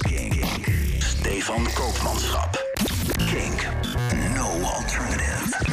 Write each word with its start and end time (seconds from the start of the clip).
Kink. 0.00 0.44
Stefan 1.00 1.64
Koopmanschap. 1.74 2.56
Kink. 3.28 3.66
No 4.34 4.46
alternative. 4.64 5.71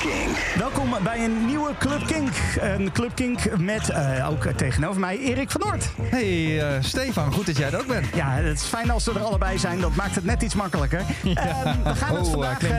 Kink. 0.00 0.36
Welkom 0.58 0.94
bij 1.02 1.24
een 1.24 1.46
nieuwe 1.46 1.70
Club 1.78 2.06
Kink. 2.06 2.32
Een 2.60 2.92
Club 2.92 3.14
Kink 3.14 3.58
met 3.58 3.88
eh, 3.88 4.30
ook 4.30 4.44
tegenover 4.44 5.00
mij 5.00 5.18
Erik 5.18 5.50
van 5.50 5.60
Noord. 5.60 5.90
Hey 6.02 6.60
eh, 6.60 6.82
Stefan, 6.82 7.32
goed 7.32 7.46
dat 7.46 7.56
jij 7.56 7.70
er 7.70 7.78
ook 7.80 7.86
bent. 7.86 8.06
Ja, 8.14 8.30
het 8.30 8.60
is 8.60 8.64
fijn 8.64 8.90
als 8.90 9.04
we 9.04 9.12
er 9.12 9.20
allebei 9.20 9.58
zijn. 9.58 9.80
Dat 9.80 9.94
maakt 9.94 10.14
het 10.14 10.24
net 10.24 10.42
iets 10.42 10.54
makkelijker. 10.54 10.98
Ehm, 11.24 11.82
we, 11.82 11.94
gaan 11.94 12.16
het 12.16 12.26
Oh, 12.26 12.30
vandaag, 12.32 12.62
eh, 12.62 12.70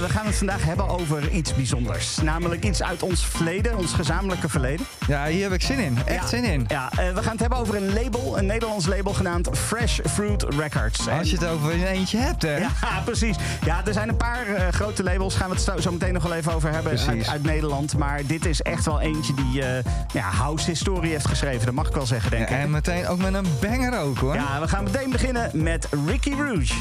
we 0.00 0.08
gaan 0.08 0.26
het 0.26 0.34
vandaag 0.34 0.64
hebben 0.64 0.88
over 0.88 1.30
iets 1.30 1.54
bijzonders. 1.54 2.16
Namelijk 2.16 2.64
iets 2.64 2.82
uit 2.82 3.02
ons 3.02 3.26
verleden, 3.26 3.76
ons 3.78 3.92
gezamenlijke 3.92 4.48
verleden. 4.48 4.86
Ja, 5.06 5.26
hier 5.26 5.42
heb 5.42 5.52
ik 5.52 5.62
zin 5.62 5.78
in. 5.78 5.98
Echt 6.04 6.20
Ja, 6.20 6.26
zin 6.26 6.44
in. 6.44 6.64
Ja, 6.68 6.90
eh, 6.90 6.96
we 6.96 7.22
gaan 7.22 7.32
het 7.32 7.40
hebben 7.40 7.58
over 7.58 7.74
een 7.74 7.92
label, 7.92 8.38
een 8.38 8.46
Nederlands 8.46 8.86
label 8.86 9.12
genaamd 9.12 9.48
Fresh 9.58 9.98
Fruit 10.04 10.42
Records. 10.42 11.08
Als 11.08 11.30
je 11.30 11.36
het 11.36 11.46
over 11.46 11.72
in 11.72 11.84
eentje 11.84 12.18
hebt, 12.18 12.42
hè? 12.42 12.56
Ja, 12.56 12.70
precies. 13.04 13.36
Ja, 13.64 13.82
er 13.86 13.92
zijn 13.92 14.08
een 14.08 14.16
paar 14.16 14.46
eh, 14.46 14.68
grote 14.68 15.02
labels. 15.02 15.34
Gaan 15.34 15.48
we 15.48 15.54
het 15.54 15.64
zo, 15.64 15.80
zo 15.80 15.90
meteen 15.92 16.12
nog 16.12 16.22
wel 16.22 16.32
even 16.32 16.53
over 16.54 16.70
hebben 16.72 16.98
uit, 17.28 17.42
Nederland. 17.42 17.98
Maar 17.98 18.20
dit 18.26 18.44
is 18.46 18.62
echt 18.62 18.84
wel 18.84 19.00
eentje 19.00 19.34
die 19.34 19.62
eh 19.62 19.84
ja, 20.12 20.30
house-historie 20.30 21.10
heeft 21.10 21.26
geschreven. 21.28 21.64
Dat 21.66 21.74
mag 21.74 21.88
ik 21.88 21.94
wel 21.94 22.06
zeggen, 22.06 22.30
denk 22.30 22.48
Ja, 22.48 22.56
ik. 22.56 22.62
en 22.62 22.70
meteen 22.70 23.06
ook 23.08 23.18
met 23.18 23.34
een 23.34 23.46
banger 23.60 23.98
ook, 24.00 24.18
hoor. 24.18 24.34
Ja, 24.34 24.60
we 24.60 24.68
gaan 24.68 24.84
meteen 24.84 25.10
beginnen 25.10 25.50
met 25.62 25.88
Ricky 26.06 26.32
Rouge. 26.38 26.74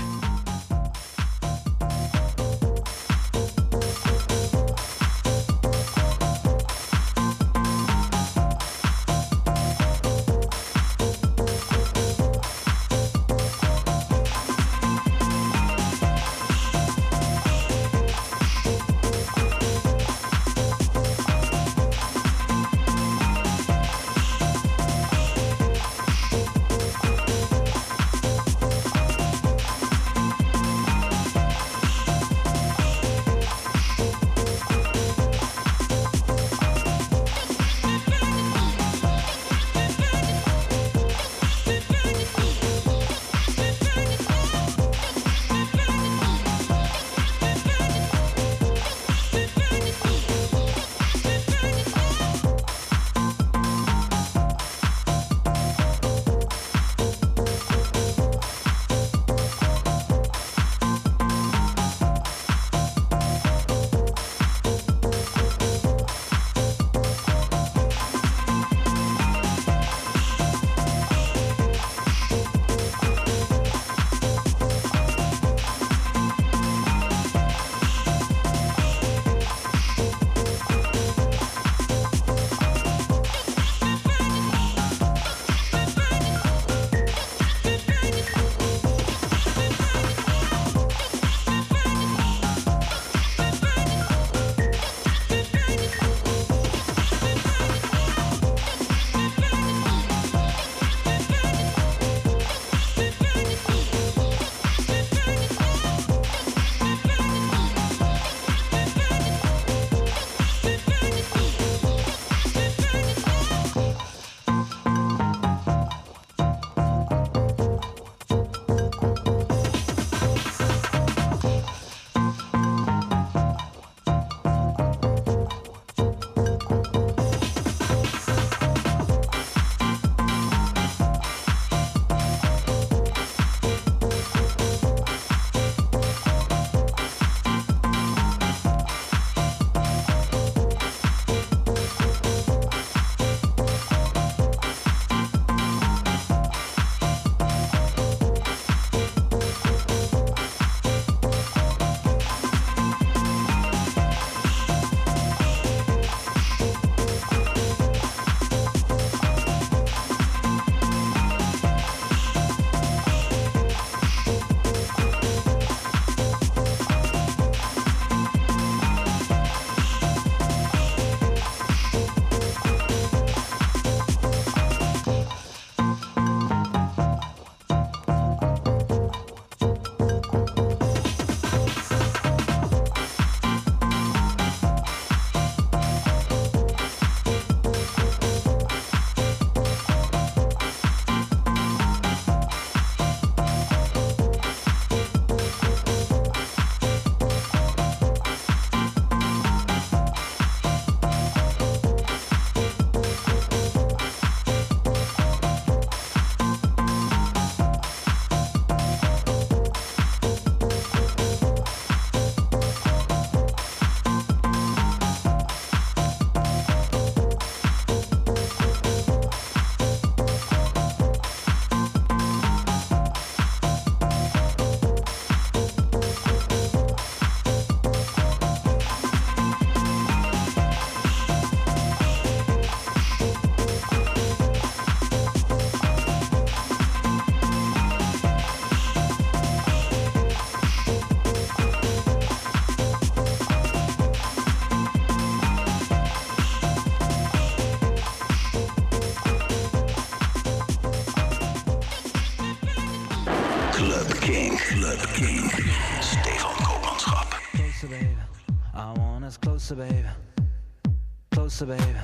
closer, 261.66 261.78
baby. 261.86 262.00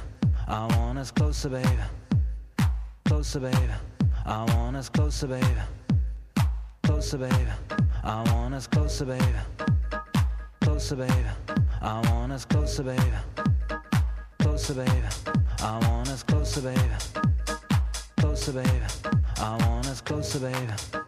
I 0.47 0.77
want 0.77 0.97
us 0.99 1.11
closer, 1.11 1.49
baby. 1.49 1.67
Closer, 3.05 3.39
baby. 3.39 3.57
I 4.25 4.45
want 4.55 4.77
us 4.77 4.89
closer, 4.89 5.27
baby. 5.27 5.45
Closer, 6.83 7.17
baby. 7.17 7.51
I 8.03 8.23
want 8.31 8.53
us 8.53 8.67
closer, 8.67 9.05
baby. 9.05 9.25
Closer, 10.61 10.95
baby. 10.95 11.13
I 11.81 12.01
want 12.09 12.31
us 12.31 12.45
closer, 12.45 12.83
baby. 12.83 13.03
Closer, 14.39 14.73
baby. 14.75 15.07
I 15.61 15.79
want 15.87 16.09
us 16.09 16.23
closer, 16.23 16.61
baby. 16.61 16.81
Closer, 18.17 18.53
baby. 18.53 18.85
I 19.37 19.57
want 19.67 19.87
us 19.87 20.01
closer, 20.01 20.39
baby. 20.39 20.98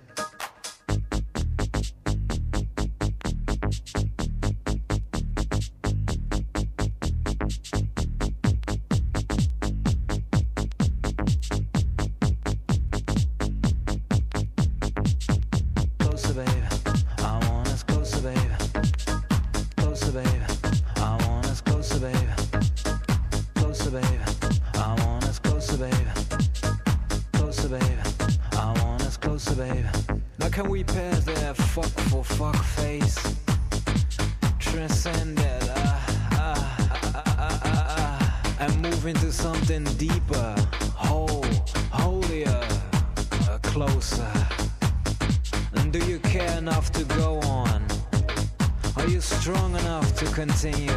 dancing 50.61 50.90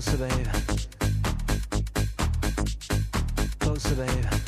Closer, 0.00 0.16
babe. 0.16 0.48
Closer, 3.58 3.94
babe. 3.96 4.39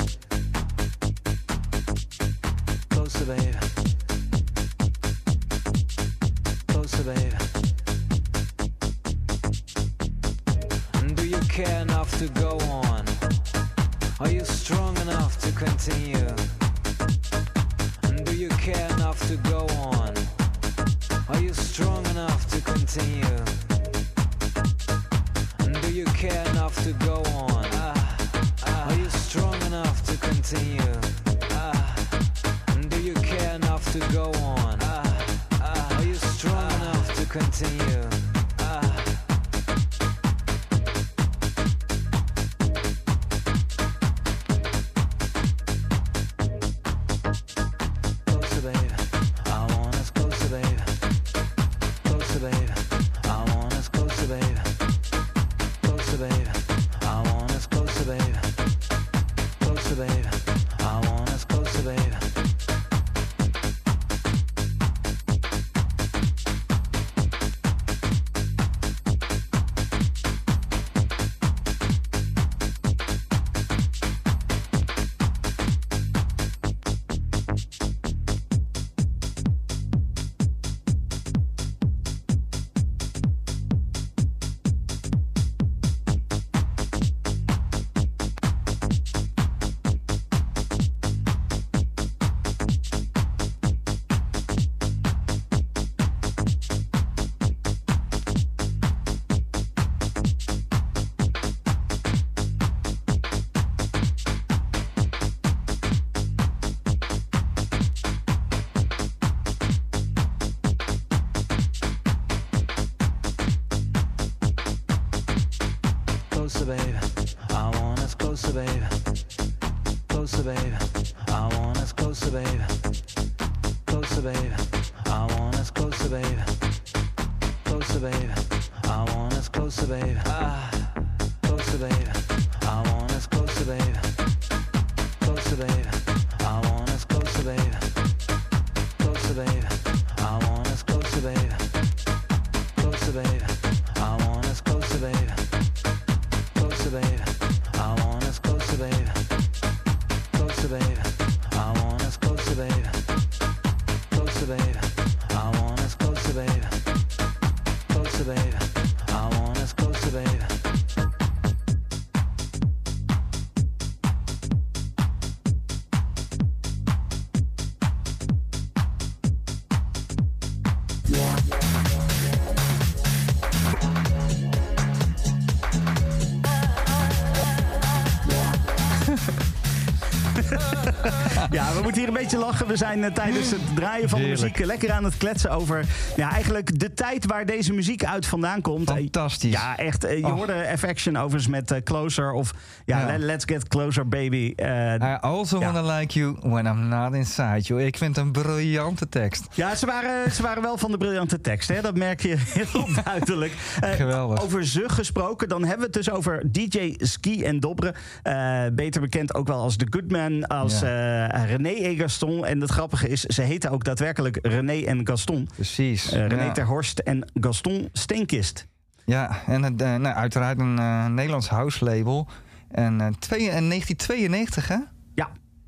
Hier 182.03 182.11
een 182.17 182.23
beetje 182.23 182.39
lachen. 182.39 182.67
We 182.67 182.77
zijn 182.77 183.05
eh, 183.05 183.11
tijdens 183.13 183.51
het 183.51 183.61
draaien 183.75 184.09
van 184.09 184.19
Heerlijk. 184.19 184.41
de 184.41 184.47
muziek 184.47 184.67
lekker 184.67 184.93
aan 184.93 185.05
het 185.05 185.17
kletsen 185.17 185.51
over 185.51 185.85
ja, 186.17 186.31
eigenlijk 186.33 186.79
de 186.79 186.95
tijd 186.95 187.27
waar 187.27 187.47
deze 187.47 187.73
muziek 187.73 188.05
uit 188.05 188.27
vandaan 188.27 188.61
komt. 188.61 188.91
Fantastisch. 188.91 189.53
Ja, 189.53 189.77
echt. 189.77 190.05
eh, 190.05 190.19
Je 190.19 190.25
Oh. 190.27 190.33
hoorde 190.33 190.73
F-Action 190.79 191.17
overigens 191.17 191.47
met 191.49 191.71
eh, 191.71 191.83
Closer 191.83 192.33
of 192.33 192.53
ja, 192.85 192.99
Ja. 193.01 193.07
Let- 193.07 193.19
Let's 193.21 193.45
Get 193.45 193.69
Closer 193.69 194.09
Baby. 194.09 194.53
Eh, 194.57 194.95
I 194.95 195.17
also 195.21 195.61
Ja. 195.61 195.73
wanna 195.73 195.97
like 195.97 196.19
you 196.19 196.37
when 196.41 196.67
I'm 196.67 196.89
not 196.89 197.15
inside 197.15 197.61
you. 197.61 197.85
Ik 197.85 197.97
vind 197.99 198.17
het 198.17 198.25
een 198.25 198.33
briljante 198.33 199.09
tekst. 199.09 199.47
Ja, 199.55 199.75
ze 199.75 199.87
waren, 199.87 200.33
ze 200.33 200.43
waren 200.43 200.63
wel 200.63 200.77
van 200.79 200.91
de 200.91 200.97
briljante 200.99 201.41
tekst. 201.41 201.69
Hè? 201.69 201.81
Dat 201.81 201.97
merk 201.97 202.21
je 202.21 202.35
heel 202.39 202.87
duidelijk. 203.05 203.53
Eh, 203.81 203.91
Geweldig. 203.91 204.43
Over 204.43 204.67
ze 204.67 204.85
gesproken, 204.87 205.49
dan 205.49 205.61
hebben 205.61 205.79
we 205.79 205.85
het 205.85 206.05
dus 206.07 206.11
over 206.11 206.53
DJ 206.53 206.95
Ski 206.99 207.45
en 207.45 207.61
Dobre. 207.61 207.95
Eh, 208.23 208.63
beter 208.73 209.01
bekend 209.01 209.35
ook 209.35 209.47
wel 209.47 209.61
als 209.61 209.77
The 209.77 209.87
Goodman, 209.91 210.47
als 210.47 210.83
eh, 210.83 211.45
René 211.47 211.69
en 211.93 211.99
Gaston. 211.99 212.47
En 212.47 212.61
het 212.61 212.71
grappige 212.71 213.09
is, 213.09 213.21
ze 213.21 213.43
heten 213.43 213.71
ook 213.71 213.85
daadwerkelijk 213.85 214.39
René 214.43 214.85
en 214.85 215.07
Gaston. 215.07 215.49
Precies. 215.55 216.13
Eh, 216.13 216.27
René 216.27 216.45
ja. 216.45 216.53
ter 216.53 216.67
Horst 216.67 216.99
en 216.99 217.31
Gaston 217.35 217.89
Steenkist. 217.93 218.67
Ja, 219.05 219.43
en 219.47 219.63
het, 219.63 219.83
eh, 219.83 219.97
nou, 219.97 220.15
uiteraard 220.15 220.61
een 220.61 220.79
eh, 220.79 221.07
Nederlands 221.07 221.49
house 221.49 221.85
label. 221.85 222.29
En, 222.71 223.17
twee, 223.19 223.51
en 223.51 223.69
1992, 223.69 224.69
hè? 224.69 224.79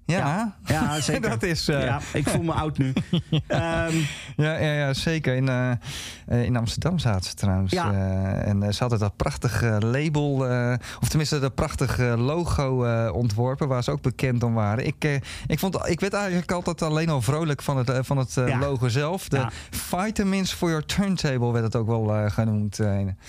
Ja. 0.07 0.55
Ja, 0.65 1.01
zeker. 1.01 1.31
dat 1.31 1.43
is... 1.43 1.69
eh, 1.69 1.85
Ja, 1.85 2.01
ik 2.13 2.29
voel 2.29 2.43
me 2.43 2.53
oud 2.53 2.79
nu. 2.79 2.93
Ehm, 3.47 3.95
Ja, 4.37 4.57
ja, 4.59 4.73
ja 4.73 4.95
zeker. 4.95 5.35
In, 5.37 5.49
eh, 5.49 5.71
eh, 6.27 6.45
in 6.45 6.57
Amsterdam 6.57 6.99
zaten 6.99 7.25
ze 7.31 7.35
trouwens. 7.35 7.73
Ja. 7.73 7.93
En 8.45 8.75
ze 8.75 8.81
hadden 8.81 8.99
dat 8.99 9.17
prachtige 9.17 9.79
label, 9.81 10.33
of 11.01 11.09
tenminste 11.09 11.39
dat 11.39 11.55
prachtige 11.55 12.03
logo 12.19 12.87
ontworpen, 13.13 13.69
waar 13.69 13.83
ze 13.85 13.91
ook 13.91 14.03
bekend 14.03 14.43
om 14.43 14.55
waren. 14.55 14.87
Ik, 14.87 15.21
ik, 15.47 15.59
vond, 15.59 15.89
ik 15.89 16.01
werd 16.01 16.13
eigenlijk 16.13 16.53
altijd 16.53 16.83
alleen 16.83 17.09
al 17.09 17.23
vrolijk 17.23 17.63
van 17.63 17.77
het, 17.77 17.93
van 18.07 18.17
het 18.19 18.33
Ja. 18.35 18.59
logo 18.59 18.89
zelf. 18.89 19.29
De. 19.29 19.47
Vitamins 19.71 20.53
for 20.53 20.69
your 20.69 20.85
turntable 20.87 21.53
werd 21.53 21.65
het 21.65 21.77
ook 21.77 21.87
wel 21.87 22.31
genoemd. 22.31 22.79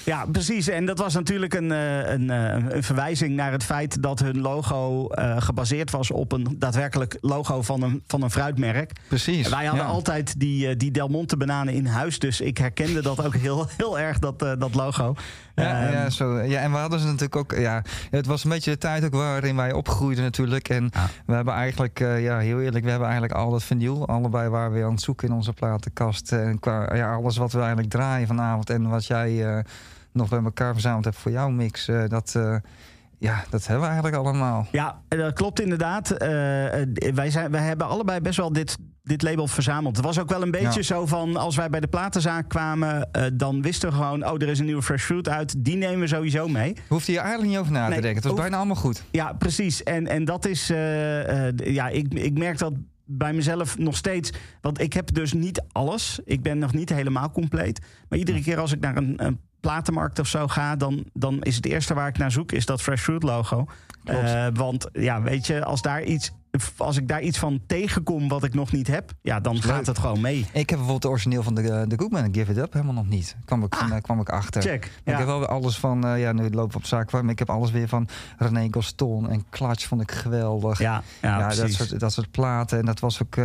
Ja, 0.05 0.25
precies. 0.31 0.67
En 0.67 0.85
dat 0.85 0.97
was 0.97 1.13
natuurlijk 1.13 1.53
een, 1.53 1.69
een, 1.69 2.29
een 2.29 2.83
verwijzing 2.83 3.35
naar 3.35 3.51
het 3.51 3.63
feit 3.63 4.01
dat 4.01 4.19
hun 4.19 4.41
logo 4.41 5.07
gebaseerd 5.37 5.91
was 5.91 6.11
op 6.11 6.31
een 6.31 6.55
daadwerkelijk 6.65 7.17
logo 7.21 7.61
van 7.61 7.81
een, 7.81 8.03
van 8.07 8.21
een 8.21 8.31
fruitmerk. 8.31 8.91
Precies. 9.07 9.49
Wij 9.49 9.65
hadden 9.65 9.85
ja. 9.85 9.91
altijd 9.91 10.39
die, 10.39 10.67
eh, 10.67 10.77
die 10.77 10.91
Del 10.91 11.07
Monte 11.07 11.37
bananen 11.37 11.73
in 11.73 11.85
huis, 11.85 12.19
dus 12.19 12.41
ik 12.41 12.57
herkende 12.57 13.01
dat 13.01 13.25
ook 13.25 13.35
heel, 13.35 13.67
heel 13.77 13.99
erg, 13.99 14.19
dat, 14.19 14.41
eh, 14.41 14.51
dat 14.59 14.75
logo. 14.75 15.15
Ja, 15.55 15.83
Ehm, 15.83 15.91
ja, 15.93 16.09
zo, 16.09 16.39
ja, 16.39 16.59
en 16.61 16.71
we 16.71 16.77
hadden 16.77 16.99
ze 16.99 17.05
natuurlijk 17.05 17.35
ook. 17.35 17.51
Ja, 17.57 17.81
het 18.09 18.25
was 18.25 18.43
een 18.43 18.49
beetje 18.49 18.71
de 18.71 18.77
tijd 18.77 19.03
ook 19.05 19.13
waarin 19.13 19.55
wij 19.55 19.73
opgroeiden, 19.73 20.23
natuurlijk. 20.23 20.69
En 20.69 20.89
Ja. 20.93 21.07
we 21.25 21.33
hebben 21.33 21.53
eigenlijk, 21.53 21.99
eh, 21.99 22.23
ja, 22.23 22.37
heel 22.37 22.61
eerlijk, 22.61 22.83
we 22.83 22.89
hebben 22.89 23.07
eigenlijk 23.07 23.39
al 23.39 23.51
dat 23.51 23.63
vinyl. 23.63 24.07
Allebei 24.07 24.49
waren 24.49 24.71
we 24.71 24.83
aan 24.83 24.91
het 24.91 25.01
zoeken 25.01 25.27
in 25.27 25.33
onze 25.33 25.53
platenkast. 25.53 26.31
En 26.31 26.59
qua 26.59 26.95
ja, 26.95 27.13
alles 27.13 27.37
wat 27.37 27.51
we 27.51 27.57
eigenlijk 27.59 27.89
draaien 27.89 28.27
vanavond 28.27 28.69
en 28.69 28.89
wat 28.89 29.05
jij 29.05 29.63
nog 30.11 30.29
bij 30.29 30.43
elkaar 30.43 30.73
verzameld 30.73 31.05
hebt 31.05 31.17
voor 31.17 31.31
jouw 31.31 31.49
mix, 31.49 31.89
dat, 32.07 32.35
ja, 33.19 33.43
dat 33.49 33.61
hebben 33.67 33.83
we 33.87 33.91
eigenlijk 33.93 34.23
allemaal. 34.25 34.67
Ja, 34.71 35.01
dat 35.07 35.33
klopt 35.33 35.61
inderdaad. 35.61 36.11
Eh, 36.11 36.81
eh, 36.81 36.87
wij, 37.13 37.29
zijn, 37.31 37.51
wij 37.51 37.61
hebben 37.61 37.87
allebei 37.87 38.19
best 38.21 38.37
wel 38.37 38.53
dit, 38.53 38.77
dit 39.03 39.21
label 39.21 39.47
verzameld. 39.47 39.95
Het 39.95 40.05
was 40.05 40.19
ook 40.19 40.29
wel 40.29 40.41
een 40.41 40.51
beetje 40.51 40.79
Ja. 40.79 40.81
zo 40.81 41.05
van... 41.05 41.35
als 41.37 41.55
wij 41.55 41.69
bij 41.69 41.79
de 41.79 41.87
platenzaak 41.87 42.49
kwamen... 42.49 43.11
eh, 43.11 43.23
dan 43.33 43.61
wisten 43.61 43.89
we 43.89 43.95
gewoon... 43.95 44.25
oh, 44.29 44.41
er 44.41 44.47
is 44.49 44.59
een 44.59 44.65
nieuwe 44.65 44.81
Fresh 44.81 45.03
Fruit 45.03 45.29
uit. 45.29 45.63
Die 45.63 45.75
nemen 45.75 45.99
we 45.99 46.07
sowieso 46.07 46.47
mee. 46.47 46.73
We 46.73 46.81
hoefden 46.87 47.11
hier 47.13 47.21
eigenlijk 47.21 47.51
niet 47.51 47.59
over 47.59 47.71
na 47.71 47.85
te 47.85 47.91
denken. 47.91 48.13
Het 48.13 48.23
was 48.23 48.31
hoef- 48.31 48.41
bijna 48.41 48.57
allemaal 48.57 48.75
goed. 48.75 49.03
Ja, 49.11 49.33
precies. 49.33 49.83
En, 49.83 50.07
en 50.07 50.25
dat 50.25 50.45
is... 50.45 50.69
eh, 50.69 51.47
eh, 51.47 51.53
ja, 51.57 51.87
ik, 51.87 52.13
ik 52.13 52.37
merk 52.37 52.57
dat 52.57 52.73
bij 53.07 53.33
mezelf 53.33 53.77
nog 53.77 53.95
steeds... 53.95 54.31
want 54.61 54.81
ik 54.81 54.93
heb 54.93 55.13
dus 55.13 55.33
niet 55.33 55.63
alles. 55.71 56.19
Ik 56.23 56.41
ben 56.41 56.57
nog 56.57 56.73
niet 56.73 56.89
helemaal 56.89 57.31
compleet. 57.31 57.79
Maar 58.09 58.19
iedere 58.19 58.41
keer 58.41 58.59
als 58.59 58.71
ik 58.71 58.79
naar 58.79 58.97
een... 58.97 59.13
een 59.25 59.39
platenmarkt 59.65 60.19
of 60.19 60.27
zo 60.27 60.47
ga, 60.47 60.75
dan, 60.75 61.03
dan 61.13 61.41
is 61.41 61.55
het 61.55 61.65
eerste 61.65 61.93
waar 61.93 62.07
ik 62.07 62.17
naar 62.17 62.31
zoek, 62.31 62.51
is 62.51 62.65
dat 62.65 62.81
Fresh 62.81 63.01
Fruit 63.01 63.23
logo. 63.23 63.65
Eh, 64.03 64.47
want 64.53 64.87
ja, 64.93 65.21
weet 65.21 65.47
je, 65.47 65.63
als, 65.63 65.81
daar 65.81 66.03
iets, 66.03 66.31
als 66.77 66.97
ik 66.97 67.07
daar 67.07 67.21
iets 67.21 67.37
van 67.37 67.61
tegenkom 67.67 68.27
wat 68.27 68.43
ik 68.43 68.53
nog 68.53 68.71
niet 68.71 68.87
heb, 68.87 69.11
ja, 69.21 69.39
dan 69.39 69.61
gaat 69.61 69.77
leuk. 69.77 69.85
het 69.85 69.99
gewoon 69.99 70.21
mee. 70.21 70.39
Ik 70.39 70.45
heb 70.53 70.67
bijvoorbeeld 70.67 71.03
het 71.03 71.11
origineel 71.11 71.43
van 71.43 71.55
de, 71.55 71.61
eh, 71.61 71.81
de 71.87 71.99
Goodman, 71.99 72.33
Give 72.33 72.51
It 72.51 72.57
Up, 72.57 72.73
helemaal 72.73 72.93
nog 72.93 73.07
niet. 73.07 73.35
Kwam 73.45 73.63
ik, 73.63 73.75
van, 73.75 73.91
eh, 73.91 74.01
kwam 74.01 74.19
ik 74.19 74.29
achter. 74.29 74.61
Check. 74.61 74.91
Ja. 75.03 75.11
Ik 75.11 75.17
heb 75.17 75.27
wel 75.27 75.39
weer 75.39 75.47
alles 75.47 75.77
van, 75.77 76.19
ja, 76.19 76.31
nu 76.31 76.49
lopen 76.49 76.71
we 76.71 76.77
op 76.77 76.85
zaak, 76.85 77.11
maar 77.11 77.29
ik 77.29 77.39
heb 77.39 77.49
alles 77.49 77.71
weer 77.71 77.87
van 77.87 78.07
René 78.37 78.67
Gaston 78.71 79.29
en 79.29 79.45
Clutch 79.49 79.87
vond 79.87 80.01
ik 80.01 80.11
geweldig. 80.11 80.79
Ja, 80.79 81.03
ja, 81.21 81.39
Ja, 81.39 81.55
dat, 81.55 81.71
soort, 81.71 81.99
dat 81.99 82.13
soort 82.13 82.31
platen. 82.31 82.79
En 82.79 82.85
dat 82.85 82.99
was 82.99 83.21
ook. 83.21 83.35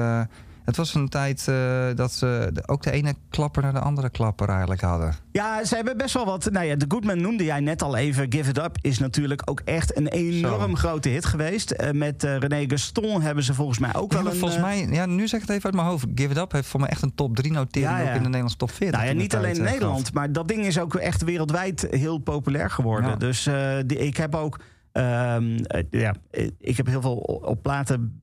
Het 0.64 0.76
was 0.76 0.94
een 0.94 1.08
tijd 1.08 1.48
eh, 1.48 1.86
dat 1.94 2.12
ze 2.12 2.50
de- 2.52 2.68
ook 2.68 2.82
de 2.82 2.90
ene 2.90 3.14
klapper 3.30 3.62
naar 3.62 3.72
de 3.72 3.78
andere 3.80 4.10
klapper 4.10 4.48
eigenlijk 4.48 4.80
hadden. 4.80 5.14
Ja, 5.32 5.64
ze 5.64 5.74
hebben 5.74 5.96
best 5.96 6.14
wel 6.14 6.24
wat. 6.24 6.50
Nou 6.50 6.66
ja, 6.66 6.76
The 6.76 6.84
Goodman 6.88 7.20
noemde 7.20 7.44
jij 7.44 7.60
net 7.60 7.82
al 7.82 7.96
even. 7.96 8.26
Give 8.32 8.50
It 8.50 8.58
Up 8.58 8.76
is 8.80 8.98
natuurlijk 8.98 9.42
ook 9.50 9.60
echt 9.64 9.96
een 9.96 10.06
enorm 10.08 10.70
Zo. 10.70 10.88
grote 10.88 11.08
hit 11.08 11.24
geweest. 11.26 11.70
Eh, 11.70 11.90
met 11.90 12.24
eh, 12.24 12.36
René 12.36 12.64
Gaston 12.68 13.22
hebben 13.22 13.44
ze 13.44 13.54
volgens 13.54 13.78
mij 13.78 13.94
ook 13.94 14.12
wel 14.12 14.26
een. 14.26 14.34
volgens 14.36 14.60
mij, 14.60 14.86
ja, 14.90 15.06
nu 15.06 15.28
zeg 15.28 15.40
ik 15.40 15.46
het 15.46 15.56
even 15.56 15.64
uit 15.64 15.74
mijn 15.74 15.86
hoofd. 15.86 16.06
Give 16.14 16.30
It 16.30 16.36
Up 16.38 16.52
heeft 16.52 16.68
voor 16.68 16.80
mij 16.80 16.88
echt 16.88 17.02
een 17.02 17.14
top 17.14 17.36
3 17.36 17.52
notering 17.52 17.90
Ja, 17.92 17.98
ja. 17.98 18.08
ook 18.08 18.08
in 18.08 18.18
de 18.18 18.24
Nederlandse 18.24 18.56
top 18.56 18.70
40. 18.70 18.90
Nou 18.96 19.04
ja, 19.10 19.16
de 19.16 19.20
niet 19.22 19.34
alleen 19.36 19.56
in 19.56 19.62
Nederland, 19.62 20.12
maar 20.14 20.32
dat 20.32 20.48
ding 20.48 20.64
is 20.66 20.78
ook 20.78 20.94
echt 20.94 21.24
wereldwijd 21.24 21.86
heel 21.90 22.18
populair 22.18 22.70
geworden. 22.70 23.18
Dus 23.18 23.48
die, 23.86 23.98
ik 23.98 24.16
heb 24.16 24.34
ook. 24.34 24.58
ehm, 24.92 25.58
eh, 25.62 25.82
ja, 25.90 26.14
ik 26.58 26.76
heb 26.76 26.86
heel 26.86 27.00
veel 27.00 27.16
op 27.16 27.62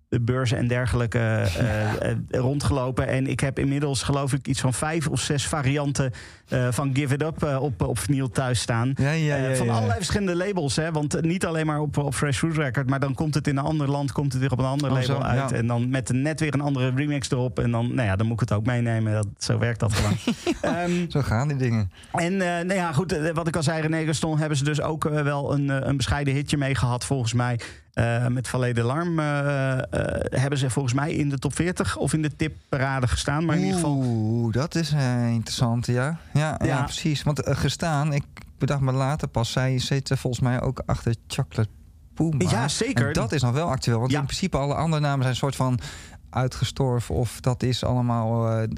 op 0.10 0.18
platenbeurzen 0.18 0.58
en 0.58 0.68
dergelijke 0.68 1.18
eh, 1.20 2.12
eh, 2.12 2.18
rondgelopen. 2.30 3.08
En 3.08 3.28
ik 3.28 3.40
heb 3.40 3.60
inmiddels, 3.60 4.04
geloof 4.04 4.34
ik, 4.34 4.48
iets 4.48 4.60
van 4.62 4.74
vijf 4.74 5.08
of 5.08 5.20
zes 5.20 5.48
varianten 5.48 6.12
eh, 6.48 6.68
van 6.72 6.96
Give 6.96 7.14
It 7.14 7.22
Up 7.22 7.44
eh, 7.44 7.62
op, 7.62 7.82
op 7.82 8.00
vinyl 8.00 8.30
thuis 8.30 8.60
staan. 8.60 8.94
Ja, 8.96 9.12
ja, 9.12 9.36
Eh, 9.38 9.56
van 9.56 9.70
allerlei 9.70 9.96
verschillende 9.98 10.36
labels. 10.36 10.76
Hè? 10.76 10.92
Want 10.92 11.16
eh, 11.16 11.22
niet 11.22 11.46
alleen 11.46 11.66
maar 11.66 11.80
op, 11.80 11.98
op 11.98 12.14
Fresh 12.14 12.38
Fruit 12.38 12.56
Record. 12.58 12.90
Maar 12.90 13.00
dan 13.00 13.14
komt 13.14 13.34
het 13.34 13.48
in 13.48 13.58
een 13.58 13.64
ander 13.64 13.90
land. 13.90 14.12
Komt 14.12 14.32
het 14.34 14.42
weer 14.42 14.52
op 14.52 14.60
een 14.60 14.66
ander 14.66 14.88
Oh, 14.92 14.94
label 15.00 15.16
zo, 15.16 15.22
uit. 15.22 15.52
En 15.52 15.68
dan 15.68 15.90
met 15.90 16.10
net 16.14 16.40
weer 16.40 16.54
een 16.54 16.62
andere 16.62 16.92
remix 16.96 17.32
erop. 17.32 17.60
En 17.60 17.72
dan, 17.72 17.96
nou 17.96 18.08
ja, 18.08 18.16
dan 18.16 18.28
moet 18.28 18.42
ik 18.42 18.50
het 18.50 18.58
ook 18.58 18.66
meenemen. 18.66 19.14
Dat, 19.14 19.28
zo 19.38 19.58
werkt 19.60 19.80
dat 19.80 19.94
gewoon. 19.94 20.18
Ehm, 20.62 21.10
Zo 21.10 21.22
gaan 21.22 21.48
die 21.48 21.58
dingen. 21.58 21.92
en 22.12 22.34
eh, 22.34 22.48
nou 22.66 22.74
ja, 22.74 22.92
goed, 22.94 23.12
eh, 23.12 23.34
wat 23.34 23.48
ik 23.48 23.56
al 23.56 23.64
zei, 23.64 23.82
René 23.82 24.06
Gaston 24.06 24.38
hebben 24.40 24.58
ze 24.58 24.64
dus 24.64 24.82
ook 24.82 25.06
eh, 25.06 25.22
wel 25.22 25.54
een, 25.54 25.70
eh, 25.70 25.78
een 25.82 25.98
bescheiden 25.98 26.34
hitje 26.34 26.58
mee 26.58 26.76
gehad, 26.76 27.06
volgens 27.06 27.34
mij. 27.34 27.60
Eh, 27.98 28.28
met 28.28 28.48
Valet 28.48 28.76
de 28.76 28.84
Larm 28.84 29.20
eh, 29.20 29.78
eh, 29.78 29.82
hebben 30.30 30.60
ze 30.60 30.70
volgens 30.70 30.94
mij 30.94 31.12
in 31.14 31.30
de 31.30 31.40
top 31.40 31.56
40 31.56 31.98
of 31.98 32.14
in 32.14 32.22
de 32.22 32.36
tipparade 32.36 33.08
gestaan. 33.08 33.46
Maar 33.46 33.56
in 33.56 33.62
ieder 33.62 33.76
geval. 33.80 33.96
Oeh, 33.96 34.54
dat 34.54 34.76
is 34.76 34.92
interessant, 35.30 35.86
ja. 35.86 36.18
Ja, 36.34 36.60
ja. 36.60 36.66
Ja. 36.66 36.84
precies. 36.84 37.24
Want 37.24 37.42
gestaan, 37.44 38.14
ik 38.14 38.24
bedacht 38.58 38.82
me 38.82 38.92
later 38.92 39.28
pas, 39.28 39.52
zij 39.52 39.80
zitten 39.80 40.18
volgens 40.18 40.44
mij 40.44 40.62
ook 40.62 40.82
achter 40.86 41.16
Chocolate 41.28 41.70
Puma. 42.14 42.50
Ja, 42.50 42.68
zeker. 42.68 43.08
En 43.08 43.14
dat 43.14 43.32
is 43.32 43.42
nog 43.42 43.54
wel 43.54 43.70
actueel, 43.70 44.00
want 44.00 44.12
Ja. 44.12 44.20
in 44.20 44.26
principe 44.26 44.58
alle 44.58 44.74
andere 44.76 45.02
namen 45.02 45.20
zijn 45.20 45.30
een 45.30 45.36
soort 45.36 45.56
van 45.56 45.80
uitgestorven 46.30 47.16
of 47.16 47.40
dat 47.42 47.64
is 47.64 47.84
allemaal... 47.84 48.50
eh, 48.52 48.62
in 48.64 48.70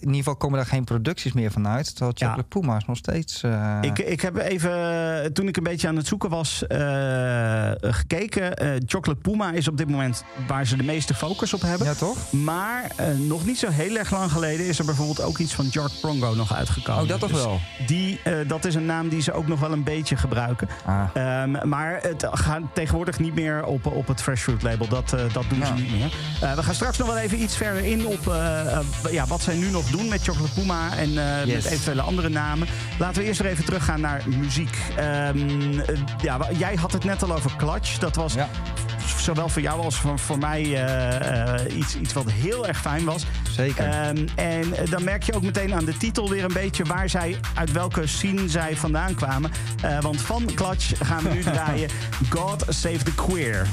ieder 0.00 0.14
geval 0.16 0.36
komen 0.36 0.56
daar 0.58 0.66
geen 0.68 0.84
producties 0.84 1.32
meer 1.32 1.50
van 1.50 1.68
uit. 1.68 1.86
Terwijl 1.90 2.12
Ja. 2.14 2.26
Chocolate 2.26 2.48
Puma 2.48 2.76
is 2.76 2.84
nog 2.84 2.96
steeds... 2.96 3.42
eh, 3.42 3.78
Ik, 3.80 3.98
ik 3.98 4.20
heb 4.20 4.36
even, 4.36 5.32
toen 5.32 5.48
ik 5.48 5.56
een 5.56 5.62
beetje 5.62 5.88
aan 5.88 5.96
het 5.96 6.06
zoeken 6.06 6.30
was, 6.30 6.66
eh, 6.66 7.70
gekeken. 7.80 8.56
Eh, 8.56 8.68
Chocolate 8.86 9.20
Puma 9.20 9.52
is 9.52 9.68
op 9.68 9.76
dit 9.76 9.88
moment 9.90 10.24
waar 10.46 10.66
ze 10.66 10.76
de 10.76 10.82
meeste 10.82 11.14
focus 11.14 11.54
op 11.54 11.60
hebben. 11.60 11.86
ja, 11.86 11.94
toch? 11.94 12.32
Maar 12.32 12.90
eh, 12.96 13.06
nog 13.18 13.46
niet 13.46 13.58
zo 13.58 13.68
heel 13.70 13.96
erg 13.96 14.10
lang 14.10 14.30
geleden 14.32 14.66
is 14.66 14.78
er 14.78 14.84
bijvoorbeeld 14.84 15.20
ook 15.22 15.38
iets 15.38 15.54
van 15.54 15.66
Jark 15.66 15.92
Prongo 16.00 16.34
nog 16.34 16.54
uitgekomen. 16.54 17.02
Oh, 17.02 17.08
dat 17.08 17.20
toch 17.20 17.30
Dus 17.30 17.42
wel? 17.42 17.60
Die, 17.86 18.20
eh, 18.24 18.34
dat 18.46 18.64
is 18.64 18.74
een 18.74 18.86
naam 18.86 19.08
die 19.08 19.20
ze 19.22 19.32
ook 19.32 19.46
nog 19.46 19.60
wel 19.60 19.72
een 19.72 19.84
beetje 19.84 20.16
gebruiken. 20.16 20.68
Ah. 20.84 21.02
Ehm, 21.14 21.68
maar 21.68 21.98
het 22.02 22.26
gaat 22.30 22.60
tegenwoordig 22.72 23.18
niet 23.18 23.34
meer 23.34 23.64
op, 23.64 23.86
op 23.86 24.06
het 24.06 24.22
Fresh 24.22 24.42
Fruit 24.42 24.62
label. 24.62 24.88
Dat, 24.88 25.12
eh, 25.12 25.20
dat 25.32 25.44
doen 25.48 25.66
ze 25.66 25.72
niet 25.72 25.90
meer. 25.90 26.12
Eh, 26.40 26.54
we 26.54 26.62
gaan 26.62 26.74
straks 26.76 26.98
nog 26.98 27.06
wel 27.06 27.16
even 27.18 27.42
iets 27.42 27.56
verder 27.56 27.84
in 27.84 28.06
op 28.06 28.28
eh, 28.28 28.72
eh, 28.72 28.78
ja, 29.10 29.26
wat 29.26 29.40
zij 29.42 29.54
nu 29.54 29.70
nog 29.70 29.90
doen 29.90 30.08
met 30.08 30.22
Chocolate 30.22 30.52
Puma 30.60 30.96
en 30.96 31.18
eh, 31.18 31.44
Yes. 31.44 31.54
met 31.54 31.64
eventuele 31.72 32.02
andere 32.02 32.28
namen. 32.28 32.68
Laten 32.98 33.22
we 33.22 33.28
eerst 33.28 33.40
weer 33.40 33.50
even 33.50 33.64
teruggaan 33.64 34.00
naar 34.00 34.22
muziek. 34.26 34.78
Ehm, 34.96 35.78
eh, 35.78 35.96
ja, 36.22 36.38
jij 36.58 36.74
had 36.74 36.92
het 36.92 37.04
net 37.04 37.22
al 37.22 37.32
over 37.34 37.56
Clutch. 37.56 37.98
Dat 37.98 38.16
was 38.16 38.34
Ja, 38.34 38.48
zowel 39.18 39.48
voor 39.48 39.62
jou 39.62 39.80
als 39.80 39.96
voor, 39.96 40.18
voor 40.18 40.38
mij 40.38 40.62
iets, 41.76 41.96
iets 41.96 42.12
wat 42.12 42.30
heel 42.30 42.66
erg 42.66 42.80
fijn 42.80 43.04
was. 43.04 43.24
zeker. 43.50 43.84
Ehm, 43.84 44.26
en 44.34 44.74
dan 44.90 45.04
merk 45.04 45.22
je 45.22 45.34
ook 45.34 45.42
meteen 45.42 45.74
aan 45.74 45.84
de 45.84 45.96
titel 45.96 46.30
weer 46.30 46.44
een 46.44 46.52
beetje 46.52 46.84
waar 46.84 47.08
zij, 47.08 47.36
uit 47.54 47.72
welke 47.72 48.06
scene 48.06 48.48
zij 48.48 48.76
vandaan 48.76 49.14
kwamen. 49.14 49.50
Want 50.00 50.20
van 50.20 50.44
Clutch 50.54 50.92
gaan 51.06 51.22
we 51.22 51.28
nu 51.28 51.42
draaien 51.52 51.90
God 52.28 52.64
Save 52.68 53.02
the 53.04 53.14
Queer. 53.14 53.66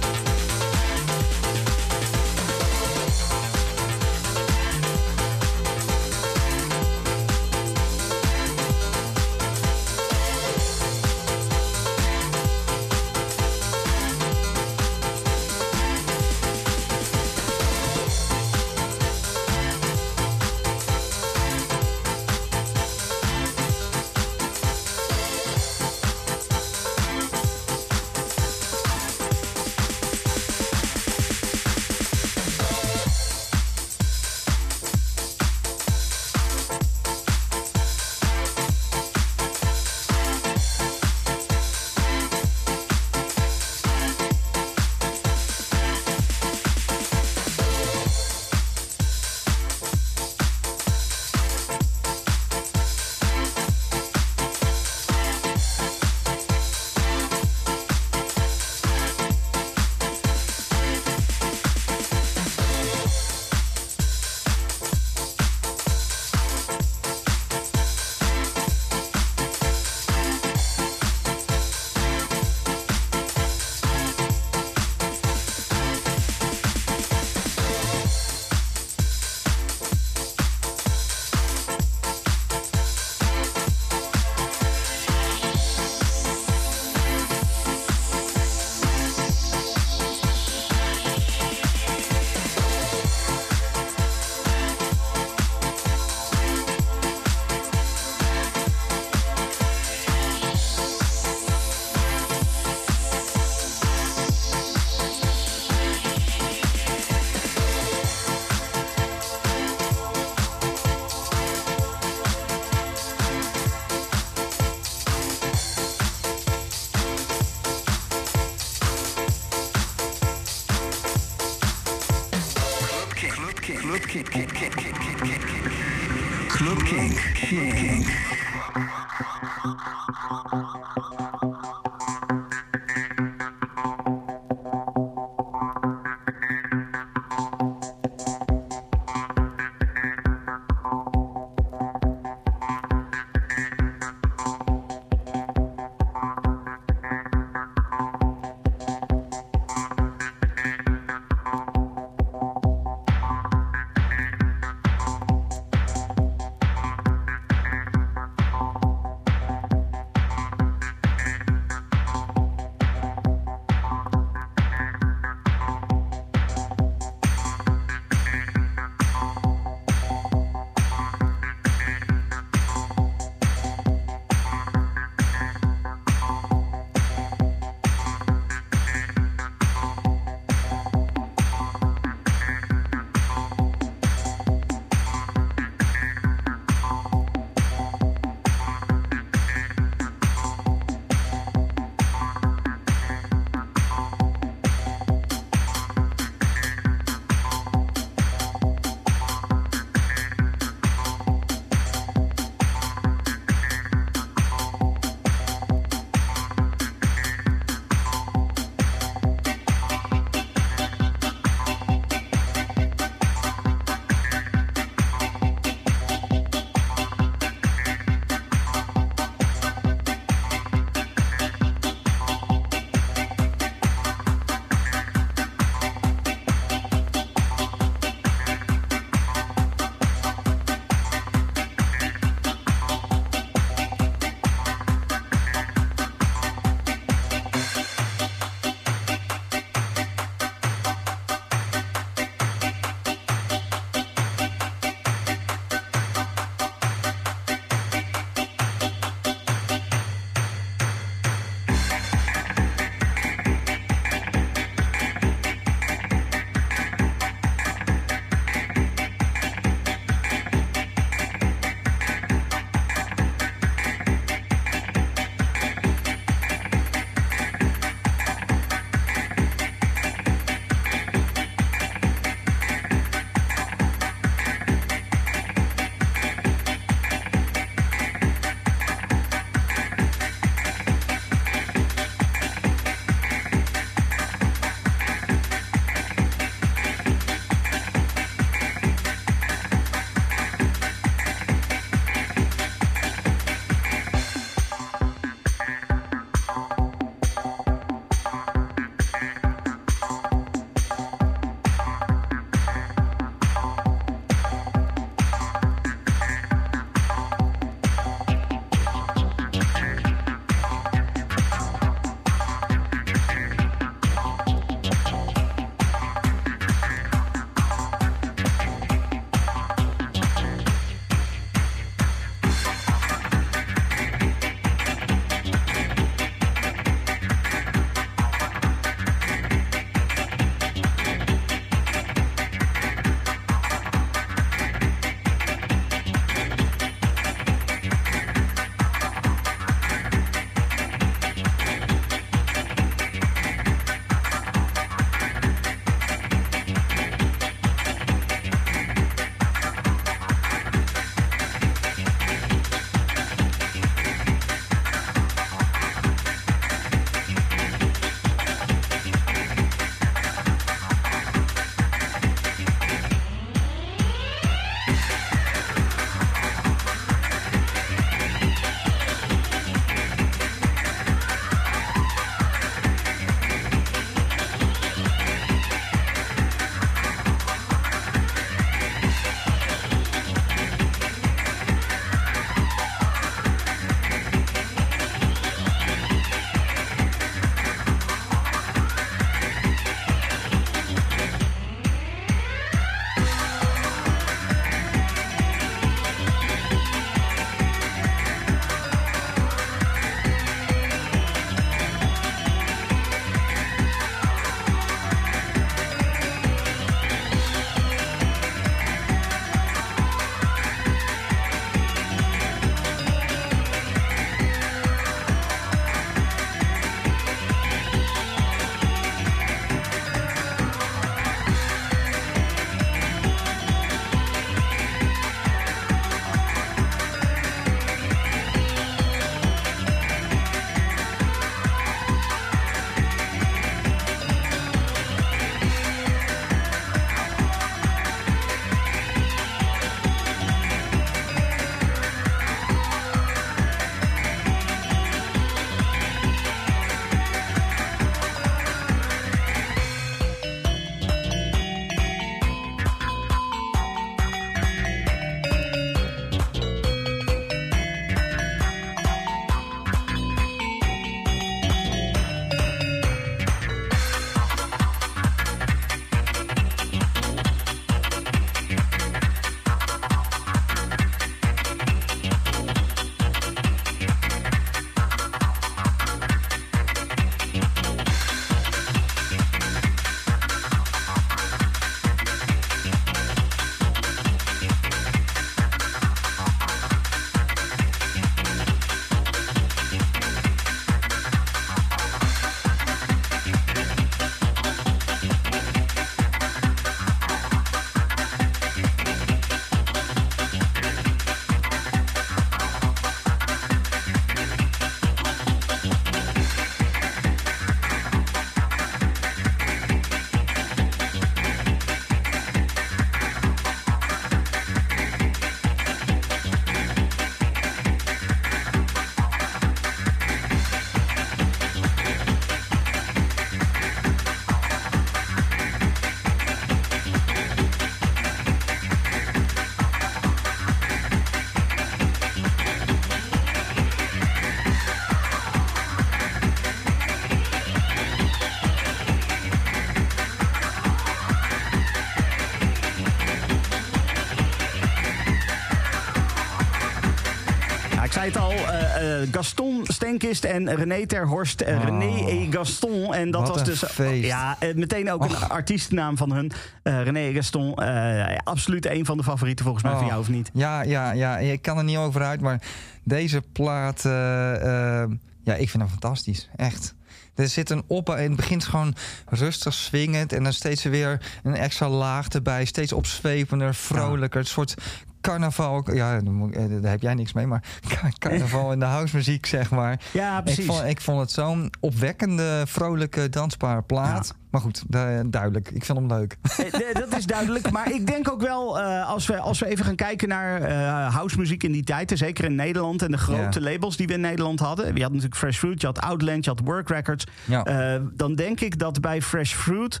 Zei 548.18 548.30
het 548.30 548.38
al, 548.38 548.50
eh, 548.52 549.22
eh, 549.22 549.28
Gaston 549.32 549.80
Stenkist 549.86 550.44
en 550.44 550.74
René 550.74 551.06
Terhorst. 551.06 551.60
eh, 551.60 551.76
Oh. 551.76 551.84
René 551.84 552.28
et 552.28 552.54
Gaston. 552.54 553.14
En 553.14 553.30
dat 553.30 553.40
Wat 553.48 553.50
was 553.56 553.64
dus 553.64 553.84
feest. 553.90 554.24
ja, 554.26 554.56
eh, 554.58 554.74
meteen 554.74 555.10
ook 555.12 555.24
een 555.24 555.36
artiestennaam 555.36 556.16
van 556.16 556.32
hun. 556.32 556.52
Eh, 556.82 557.02
René 557.02 557.28
et 557.28 557.34
Gaston, 557.34 557.74
eh, 557.74 558.36
absoluut 558.44 558.86
een 558.86 559.04
van 559.06 559.16
de 559.16 559.22
favorieten 559.22 559.64
volgens 559.64 559.84
mij 559.84 559.94
van 559.94 560.02
Oh. 560.02 560.08
jou, 560.08 560.20
of 560.20 560.28
niet? 560.28 560.50
Ja, 560.52 560.82
ja, 560.82 561.12
ja. 561.12 561.38
Ik 561.38 561.62
kan 561.62 561.78
er 561.78 561.84
niet 561.84 561.96
over 561.96 562.22
uit, 562.22 562.40
maar 562.40 562.62
deze 563.04 563.42
plaat, 563.52 564.04
eh, 564.04 565.02
eh, 565.02 565.10
ja, 565.44 565.54
ik 565.54 565.70
vind 565.70 565.82
hem 565.82 565.88
fantastisch. 565.92 566.48
Echt. 566.56 566.94
Er 567.34 567.48
zit 567.48 567.70
een 567.70 567.82
op 567.86 568.08
en 568.08 568.22
het 568.22 568.36
begint 568.36 568.64
gewoon 568.64 568.94
rustig 569.26 569.74
swingend 569.74 570.32
en 570.32 570.42
dan 570.42 570.52
steeds 570.52 570.82
weer 570.82 571.20
een 571.42 571.54
extra 571.54 571.88
laag 571.88 572.28
erbij, 572.28 572.64
steeds 572.64 572.92
opzwepender, 572.92 573.74
vrolijker. 573.74 574.40
Een 574.40 574.46
soort 574.46 574.74
carnaval. 575.20 575.94
Ja, 575.94 576.20
daar 576.20 576.34
eh, 576.50 576.82
daar 576.82 576.90
heb 576.90 577.02
jij 577.02 577.14
niks 577.14 577.32
mee, 577.32 577.46
maar 577.46 577.62
carnaval 578.18 578.72
in 578.72 578.78
de 578.78 578.84
housemuziek, 578.84 579.46
zeg 579.46 579.70
maar. 579.70 580.00
Ja, 580.12 580.38
Ik 580.38 580.44
precies. 580.44 580.66
vond, 580.66 580.84
ik 580.84 581.00
vond 581.00 581.20
het 581.20 581.30
zo'n 581.30 581.72
opwekkende, 581.80 582.62
vrolijke, 582.66 583.28
dansbare 583.28 583.82
plaat. 583.82 584.26
Ja. 584.26 584.46
Maar 584.50 584.60
goed, 584.60 584.82
du- 584.88 585.28
duidelijk. 585.30 585.70
Ik 585.70 585.84
vind 585.84 585.98
hem 585.98 586.08
leuk. 586.08 586.36
Eh, 586.58 586.94
dat 586.94 587.16
is 587.16 587.26
duidelijk. 587.26 587.70
Maar 587.70 587.92
ik 587.92 588.06
denk 588.06 588.30
ook 588.30 588.40
wel, 588.40 588.80
eh, 588.80 589.08
als, 589.08 589.26
we, 589.26 589.38
als 589.38 589.58
we 589.58 589.66
even 589.66 589.84
gaan 589.84 589.94
kijken 589.96 590.28
naar 590.28 590.62
eh 590.62 591.14
housemuziek 591.14 591.62
in 591.62 591.72
die 591.72 591.84
tijd, 591.84 592.10
en 592.10 592.16
zeker 592.16 592.44
in 592.44 592.54
Nederland 592.54 593.02
en 593.02 593.10
de 593.10 593.18
grote 593.18 593.60
labels 593.60 593.96
die 593.96 594.06
we 594.06 594.12
in 594.12 594.20
Nederland 594.20 594.60
hadden. 594.60 594.94
Je 594.94 595.02
had 595.02 595.10
natuurlijk 595.10 595.36
Fresh 595.36 595.58
Fruit, 595.58 595.80
je 595.80 595.86
had 595.86 596.00
Outland, 596.00 596.44
je 596.44 596.50
had 596.50 596.60
Work 596.64 596.88
Records. 596.88 597.26
Ja. 597.44 597.98
Dan 598.14 598.34
denk 598.34 598.60
ik 598.60 598.78
dat 598.78 599.00
bij 599.00 599.22
Fresh 599.22 599.52
Fruit 599.54 600.00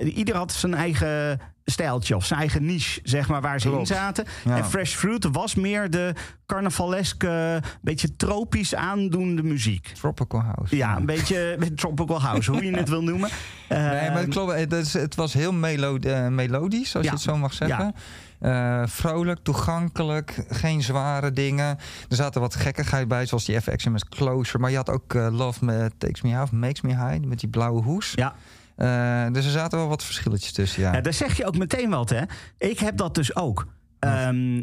ieder 0.00 0.36
had 0.36 0.52
zijn 0.52 0.74
eigen 0.74 1.40
stijltje 1.64 2.16
of 2.16 2.24
zijn 2.24 2.40
eigen 2.40 2.64
niche, 2.64 3.00
zeg 3.02 3.28
maar, 3.28 3.40
waar 3.40 3.60
ze 3.60 3.68
Klopt. 3.68 3.90
in 3.90 3.96
zaten. 3.96 4.24
Ja. 4.44 4.56
En 4.56 4.64
Fresh 4.64 4.94
Fruit 4.94 5.28
was 5.32 5.54
meer 5.54 5.90
de 5.90 6.12
carnavaleske, 6.46 7.62
beetje 7.80 8.16
tropisch 8.16 8.74
aandoende 8.74 9.42
muziek. 9.42 9.86
Tropical 9.86 10.40
House. 10.42 10.76
Ja, 10.76 10.96
een 10.96 11.06
beetje, 11.06 11.52
een 11.52 11.58
beetje 11.58 11.74
tropical 11.74 12.20
house, 12.22 12.50
hoe 12.50 12.64
je 12.64 12.76
het 12.76 12.88
wil 12.88 13.02
noemen. 13.02 13.30
Nee, 14.00 14.08
maar 14.08 14.18
Eh, 14.18 14.24
het, 14.24 14.34
klopt, 14.34 14.52
het, 14.54 14.72
is- 14.72 14.92
het 14.92 15.14
was 15.14 15.32
heel 15.32 15.52
melo 15.52 15.96
eh, 15.96 16.28
melodisch, 16.28 16.96
als 16.96 17.04
Ja. 17.04 17.10
je 17.10 17.16
het 17.16 17.20
zo 17.26 17.36
mag 17.36 17.52
zeggen. 17.52 17.94
Eh, 18.40 18.82
vrolijk, 18.86 19.38
toegankelijk, 19.42 20.44
geen 20.48 20.82
zware 20.82 21.32
dingen. 21.32 21.66
Er 22.08 22.16
zaten 22.16 22.40
wat 22.40 22.54
gekkigheid 22.54 23.08
bij, 23.08 23.26
zoals 23.26 23.44
die 23.44 23.60
FX 23.60 23.86
met 23.88 24.08
Closure. 24.08 24.58
Maar 24.58 24.70
je 24.70 24.76
had 24.76 24.90
ook 24.90 25.14
eh, 25.14 25.28
Love 25.30 25.64
Me, 25.64 25.90
Takes 25.98 26.22
Me 26.22 26.34
Half, 26.34 26.52
Makes 26.52 26.80
Me 26.80 26.88
High, 27.08 27.24
met 27.26 27.40
die 27.40 27.48
blauwe 27.48 27.82
hoes. 27.82 28.12
Ja. 28.14 28.34
Eh, 28.76 29.32
dus 29.32 29.44
er 29.44 29.50
zaten 29.50 29.78
wel 29.78 29.88
wat 29.88 30.04
verschilletjes 30.04 30.52
tussen, 30.52 30.82
ja. 30.82 30.92
Ja, 30.92 31.00
daar 31.00 31.12
zeg 31.12 31.36
je 31.36 31.46
ook 31.46 31.56
meteen 31.58 31.90
wat, 31.90 32.10
hè? 32.10 32.22
Ik 32.58 32.78
heb 32.78 32.96
dat 32.96 33.14
dus 33.14 33.36
ook. 33.36 33.66
Ehm, 33.98 34.62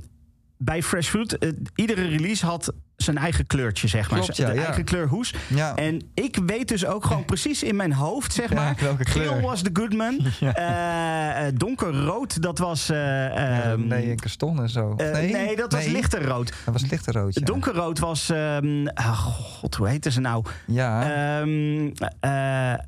bij 0.58 0.84
Fresh 0.84 1.10
Fruit, 1.10 1.38
eh, 1.38 1.50
iedere 1.76 2.08
release 2.08 2.46
had 2.46 2.74
zijn 3.04 3.18
eigen 3.18 3.48
kleurtje, 3.48 3.88
zeg 3.88 4.10
maar. 4.12 4.20
Klopt, 4.20 4.38
ja, 4.38 4.48
de 4.50 4.54
ja. 4.54 4.63
eigen 4.66 4.84
kleur 4.84 5.08
hoes. 5.08 5.34
ja. 5.48 5.76
En 5.76 6.02
ik 6.13 6.38
weet 6.46 6.68
dus 6.68 6.86
ook 6.86 7.06
gewoon 7.06 7.26
precies 7.34 7.63
in 7.63 7.76
mijn 7.76 7.94
hoofd, 7.94 8.34
zeg 8.34 8.54
maar. 8.54 8.76
welke 8.80 9.04
kleur? 9.04 9.28
Geel 9.28 9.42
was 9.42 9.63
de 9.63 9.70
Goodman. 9.74 10.20
Eh, 10.54 11.36
donkerrood, 11.54 12.42
dat 12.42 12.58
was... 12.58 12.89
eh, 12.89 13.72
ehm, 13.72 13.88
nee, 13.88 14.10
en 14.10 14.16
Kaston 14.20 14.62
en 14.62 14.70
zo. 14.70 14.94
eh, 14.98 15.12
nee? 15.32 15.56
dat 15.56 15.72
was 15.72 15.86
lichter 15.86 16.26
rood. 16.26 16.54
Dat 16.66 16.74
was 16.74 16.89
lichter 16.89 17.13
rood. 17.13 17.46
Donkerrood 17.46 18.00
was... 18.00 18.30
ehm, 18.30 18.88
ah, 18.94 19.18
God, 19.18 19.76
hoe 19.76 19.88
heette 19.88 20.12
ze 20.12 20.20
nou? 20.20 20.46
Ja, 20.66 21.12
een 21.42 21.96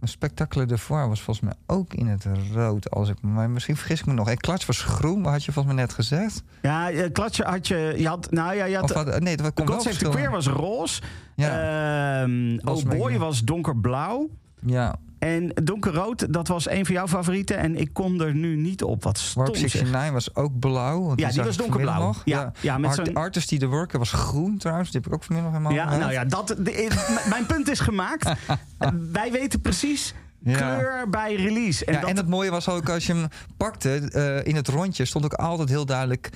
Spectacle 0.03 0.65
de 0.65 0.77
Foire 0.77 1.07
was 1.07 1.21
volgens 1.21 1.45
mij 1.45 1.55
ook 1.77 1.93
in 1.93 2.07
het 2.07 2.25
rood. 2.53 2.89
Als 2.89 3.09
ik, 3.09 3.15
maar 3.21 3.49
misschien 3.49 3.77
vergis 3.77 3.99
ik 3.99 4.05
me 4.05 4.13
nog. 4.13 4.29
En 4.29 4.37
Klats 4.37 4.65
was 4.65 4.81
groen, 4.81 5.25
had 5.25 5.43
je 5.43 5.51
volgens 5.51 5.75
mij 5.75 5.83
net 5.83 5.93
gezegd. 5.93 6.43
ja, 6.61 6.91
klatje 7.11 7.43
had 7.43 7.67
je... 7.67 7.93
je 7.97 8.07
had, 8.07 8.31
nou 8.31 8.55
ja, 8.55 8.65
je 8.65 8.75
had... 8.75 8.83
Of 8.83 8.91
had, 8.93 9.19
nee, 9.19 9.37
dat 9.37 9.53
kon 9.53 9.65
wel 9.65 9.81
Queer 10.09 10.31
was 10.31 10.47
roze. 10.47 11.01
Ja. 11.35 12.21
Ehm, 12.21 12.57
Was 12.61 12.83
oh 12.83 12.89
Boy 12.89 13.17
was 13.17 13.43
donkerblauw. 13.43 14.29
Ja, 14.65 14.95
En 15.19 15.51
donkerrood, 15.63 16.33
dat 16.33 16.47
was 16.47 16.69
een 16.69 16.85
van 16.85 16.95
jouw 16.95 17.07
favorieten. 17.07 17.57
En 17.57 17.75
ik 17.75 17.89
kom 17.93 18.21
er 18.21 18.35
nu 18.35 18.55
niet 18.55 18.83
op. 18.83 19.03
Wat 19.03 19.31
Warp 19.35 19.55
stom 19.55 19.69
zeg. 19.69 19.81
69 19.81 20.11
was 20.11 20.35
ook 20.35 20.59
blauw. 20.59 21.01
want 21.01 21.19
Ja, 21.19 21.29
die 21.29 21.43
was 21.43 21.57
donkerblauw. 21.57 21.99
Nog. 22.01 22.21
Ja, 22.25 22.51
ja, 22.61 22.77
met 22.77 22.99
Art- 22.99 23.13
Artist 23.13 23.49
die 23.49 23.59
de 23.59 23.67
Worker 23.67 23.99
was 23.99 24.11
groen 24.11 24.57
trouwens. 24.57 24.91
Die 24.91 24.99
heb 25.01 25.09
ik 25.09 25.15
ook 25.15 25.23
vanmiddag 25.23 25.59
mijn 25.61 25.73
Ja, 25.73 25.97
nou 25.97 26.11
ja, 26.11 26.25
dat, 26.25 26.47
de- 26.47 26.87
m- 27.25 27.29
mijn 27.29 27.45
punt 27.45 27.69
is 27.69 27.79
gemaakt. 27.79 28.31
Wij 29.11 29.31
weten 29.31 29.61
precies 29.61 30.13
Ja. 30.39 30.57
kleur 30.75 31.09
bij 31.09 31.35
release. 31.35 31.85
En 31.85 31.93
ja, 31.93 31.99
dat, 31.99 32.09
en 32.09 32.17
het 32.17 32.27
mooie 32.27 32.49
was 32.51 32.69
ook 32.69 32.89
als 32.89 33.05
je 33.05 33.13
hem 33.13 33.27
pakte, 33.57 33.89
eh, 34.11 34.47
in 34.47 34.55
het 34.55 34.67
rondje 34.67 35.05
stond 35.05 35.25
ook 35.25 35.33
altijd 35.33 35.69
heel 35.69 35.85
duidelijk 35.85 36.29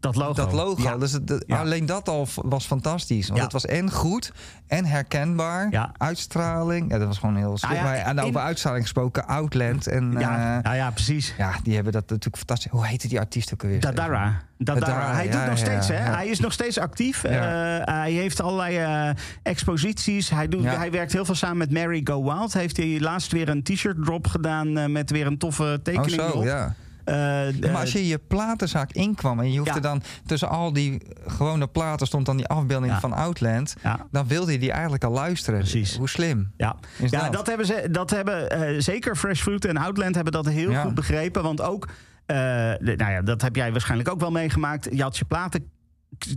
dat 0.00 0.16
logo. 0.16 0.32
dat 0.32 0.52
logo. 0.52 0.82
Ja. 0.82 0.96
Dus 0.98 1.12
het, 1.12 1.28
het- 1.28 1.44
Ja. 1.46 1.60
alleen 1.60 1.86
dat 1.86 2.08
al 2.08 2.26
was 2.34 2.66
fantastisch. 2.66 3.26
Want 3.26 3.38
Ja. 3.38 3.44
het 3.44 3.52
was 3.52 3.66
en 3.66 3.90
goed 3.90 4.32
en 4.66 4.84
herkenbaar. 4.84 5.90
Uitstraling. 5.96 6.90
Ja, 6.90 6.98
dat 6.98 7.06
was 7.06 7.18
gewoon 7.18 7.36
heel 7.36 7.58
slim. 7.58 7.70
Nou 7.82 7.96
ja, 7.96 8.12
maar, 8.12 8.24
over 8.24 8.40
uitstraling 8.40 8.82
gesproken, 8.82 9.26
Outland. 9.26 9.86
En 9.86 10.12
ja, 10.18 10.60
ja, 10.64 10.72
ja, 10.72 10.90
precies. 10.90 11.34
ja, 11.38 11.52
die 11.62 11.74
hebben 11.74 11.92
dat 11.92 12.02
natuurlijk 12.08 12.36
fantastisch. 12.36 12.70
Hoe 12.70 12.86
heette 12.86 13.08
die 13.08 13.18
artiest 13.18 13.52
ook 13.52 13.62
alweer? 13.62 13.80
Dadara. 13.80 14.40
Dadara. 14.58 14.86
Dadara, 14.86 15.14
Hij 15.14 15.28
doet 15.30 15.46
nog 15.46 15.58
steeds, 15.58 15.88
hè? 15.88 15.94
Hij 15.94 16.26
is 16.26 16.40
nog 16.40 16.52
steeds 16.52 16.78
actief. 16.78 17.24
Eh, 17.24 17.32
hij 17.84 18.12
heeft 18.12 18.40
allerlei 18.40 18.76
eh, 18.76 19.10
exposities. 19.42 20.30
Hij, 20.30 20.48
doet, 20.48 20.64
hij 20.64 20.90
werkt 20.90 21.12
heel 21.12 21.24
veel 21.24 21.34
samen 21.34 21.56
met 21.56 21.70
Mary 21.72 22.00
Go 22.04 22.22
Wild. 22.24 22.52
Heeft 22.52 22.76
hij 22.76 23.00
laatst 23.00 23.32
weer 23.32 23.48
een 23.48 23.62
t-shirt 23.62 24.04
drop 24.04 24.26
gedaan 24.26 24.76
eh, 24.78 24.86
met 24.86 25.10
weer 25.10 25.26
een 25.26 25.38
toffe 25.38 25.62
Oh 25.62 25.74
tekening 25.82 26.10
zo, 26.10 26.26
erop. 26.26 26.44
ja. 26.44 26.74
Eh, 27.08 27.70
maar 27.72 27.80
als 27.80 27.92
je 27.92 28.06
je 28.06 28.18
platenzaak 28.18 28.92
inkwam 28.92 29.40
en 29.40 29.52
je 29.52 29.58
hoefde 29.58 29.74
Ja. 29.74 29.80
dan 29.80 30.02
tussen 30.26 30.48
al 30.48 30.72
die 30.72 31.02
gewone 31.26 31.66
platen 31.66 32.06
stond 32.06 32.26
dan 32.26 32.36
die 32.36 32.46
afbeelding 32.46 32.92
Ja. 32.92 33.00
van 33.00 33.12
Outland, 33.12 33.74
ja, 33.82 34.06
dan 34.10 34.26
wilde 34.26 34.52
je 34.52 34.58
die 34.58 34.72
eigenlijk 34.72 35.04
al 35.04 35.12
luisteren. 35.12 35.58
Precies. 35.60 35.96
Hoe 35.96 36.08
slim. 36.08 36.52
ja. 36.56 36.76
Is 36.98 37.10
ja 37.10 37.22
dat? 37.22 37.32
dat 37.32 37.46
hebben, 37.46 37.66
ze, 37.66 37.88
dat 37.90 38.10
hebben 38.10 38.50
eh, 38.50 38.80
zeker 38.80 39.16
Fresh 39.16 39.40
Fruit 39.42 39.64
en 39.64 39.76
Outland 39.76 40.14
hebben 40.14 40.32
dat 40.32 40.46
heel 40.48 40.74
goed 40.74 40.94
begrepen. 40.94 41.42
Want 41.42 41.60
ook, 41.62 41.88
eh, 42.26 42.36
de- 42.80 42.94
nou 42.96 43.12
ja, 43.12 43.22
dat 43.22 43.42
heb 43.42 43.56
jij 43.56 43.70
waarschijnlijk 43.72 44.10
ook 44.10 44.20
wel 44.20 44.30
meegemaakt. 44.30 44.88
Je 44.92 45.02
had 45.02 45.16
je 45.18 45.24
platen, 45.24 45.70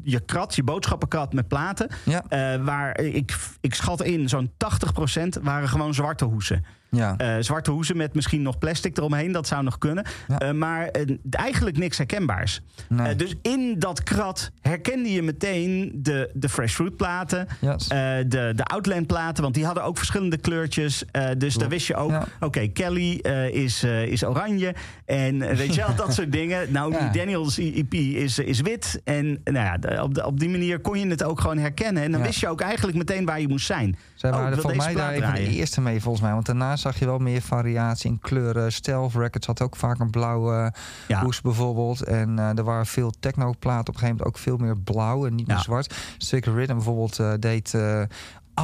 je 0.03 0.19
krat, 0.25 0.55
je 0.55 0.63
boodschappenkrat 0.63 1.33
met 1.33 1.47
platen. 1.47 1.89
Ja. 2.05 2.23
eh, 2.27 2.63
waar 2.63 2.99
ik, 2.99 3.35
ik 3.61 3.73
schat 3.73 4.03
in, 4.03 4.29
zo'n 4.29 4.51
80% 4.57 5.37
waren 5.41 5.69
gewoon 5.69 5.93
zwarte 5.93 6.25
hoesen. 6.25 6.65
Ja. 6.95 7.17
Eh, 7.17 7.35
zwarte 7.39 7.71
hoesen 7.71 7.97
met 7.97 8.13
misschien 8.13 8.41
nog 8.41 8.57
plastic 8.57 8.97
eromheen, 8.97 9.31
dat 9.31 9.47
zou 9.47 9.63
nog 9.63 9.77
kunnen. 9.77 10.05
Ja. 10.27 10.37
Eh, 10.39 10.51
maar 10.51 10.87
eh, 10.87 11.15
eigenlijk 11.29 11.77
niks 11.77 11.97
herkenbaars. 11.97 12.61
Nee. 12.89 13.15
Dus 13.15 13.35
in 13.41 13.75
dat 13.79 14.03
krat 14.03 14.51
herkende 14.61 15.11
je 15.11 15.21
meteen 15.21 15.91
de, 15.95 16.29
de 16.33 16.49
Fresh 16.49 16.73
Fruit 16.73 16.95
platen. 16.97 17.47
Yes. 17.59 17.87
de, 17.87 18.51
de 18.55 18.63
Outland 18.63 19.07
platen, 19.07 19.43
want 19.43 19.55
die 19.55 19.65
hadden 19.65 19.83
ook 19.83 19.97
verschillende 19.97 20.37
kleurtjes. 20.37 21.03
Dus 21.37 21.55
daar 21.55 21.69
wist 21.69 21.87
je 21.87 21.95
ook, 21.95 22.13
oké, 22.39 22.67
Kelly 22.67 23.11
is, 23.51 23.83
is 23.83 24.25
oranje. 24.25 24.75
En 25.05 25.39
weet 25.39 25.73
je 25.75 25.81
wel, 25.85 25.95
dat 25.95 26.13
soort 26.13 26.31
dingen. 26.31 26.71
Nou. 26.71 26.95
Daniels 27.11 27.57
EP 27.57 27.93
is, 27.93 28.39
is 28.39 28.61
wit. 28.61 29.01
En 29.03 29.41
nou 29.43 29.79
ja, 29.81 30.03
op, 30.03 30.13
de- 30.13 30.25
op 30.25 30.39
die 30.39 30.49
manier 30.49 30.79
kon 30.79 30.99
je 30.99 31.07
het 31.07 31.23
ook 31.23 31.39
gewoon 31.41 31.57
herkennen. 31.57 32.03
En 32.03 32.11
dan 32.11 32.21
wist 32.21 32.39
je 32.39 32.47
ook 32.47 32.61
eigenlijk 32.61 32.97
meteen 32.97 33.25
waar 33.25 33.41
je 33.41 33.47
moest 33.47 33.65
zijn. 33.65 33.97
Zij 34.15 34.29
Oh, 34.29 34.35
waren 34.35 34.57
volgens 34.61 34.85
mij 34.85 34.93
daar 34.93 35.17
van 35.17 35.33
de 35.33 35.47
eerste 35.49 35.81
mee, 35.81 36.01
volgens 36.01 36.23
mij. 36.23 36.33
Want 36.33 36.45
daarna 36.45 36.75
zag 36.81 36.99
je 36.99 37.05
wel 37.05 37.17
meer 37.17 37.41
variatie 37.41 38.09
in 38.09 38.19
kleuren. 38.19 38.71
Stealth 38.71 39.13
Records 39.13 39.47
had 39.47 39.61
ook 39.61 39.75
vaak 39.75 39.99
een 39.99 40.09
blauwe 40.09 40.73
Ja. 41.07 41.21
hoes 41.23 41.41
bijvoorbeeld. 41.41 42.03
En 42.03 42.39
eh, 42.39 42.57
er 42.57 42.63
waren 42.63 42.85
veel 42.85 43.11
technoplaten 43.19 43.79
op 43.87 43.93
een 43.93 43.99
gegeven 43.99 44.15
moment 44.17 44.27
ook 44.27 44.37
veel 44.43 44.57
meer 44.57 44.77
blauw 44.77 45.25
en 45.25 45.35
niet 45.35 45.47
Ja. 45.47 45.53
meer 45.53 45.63
zwart. 45.63 45.95
Stick 46.17 46.45
Rhythm 46.45 46.73
bijvoorbeeld 46.73 47.19
eh, 47.19 47.33
deed 47.39 47.73
eh, 47.73 48.01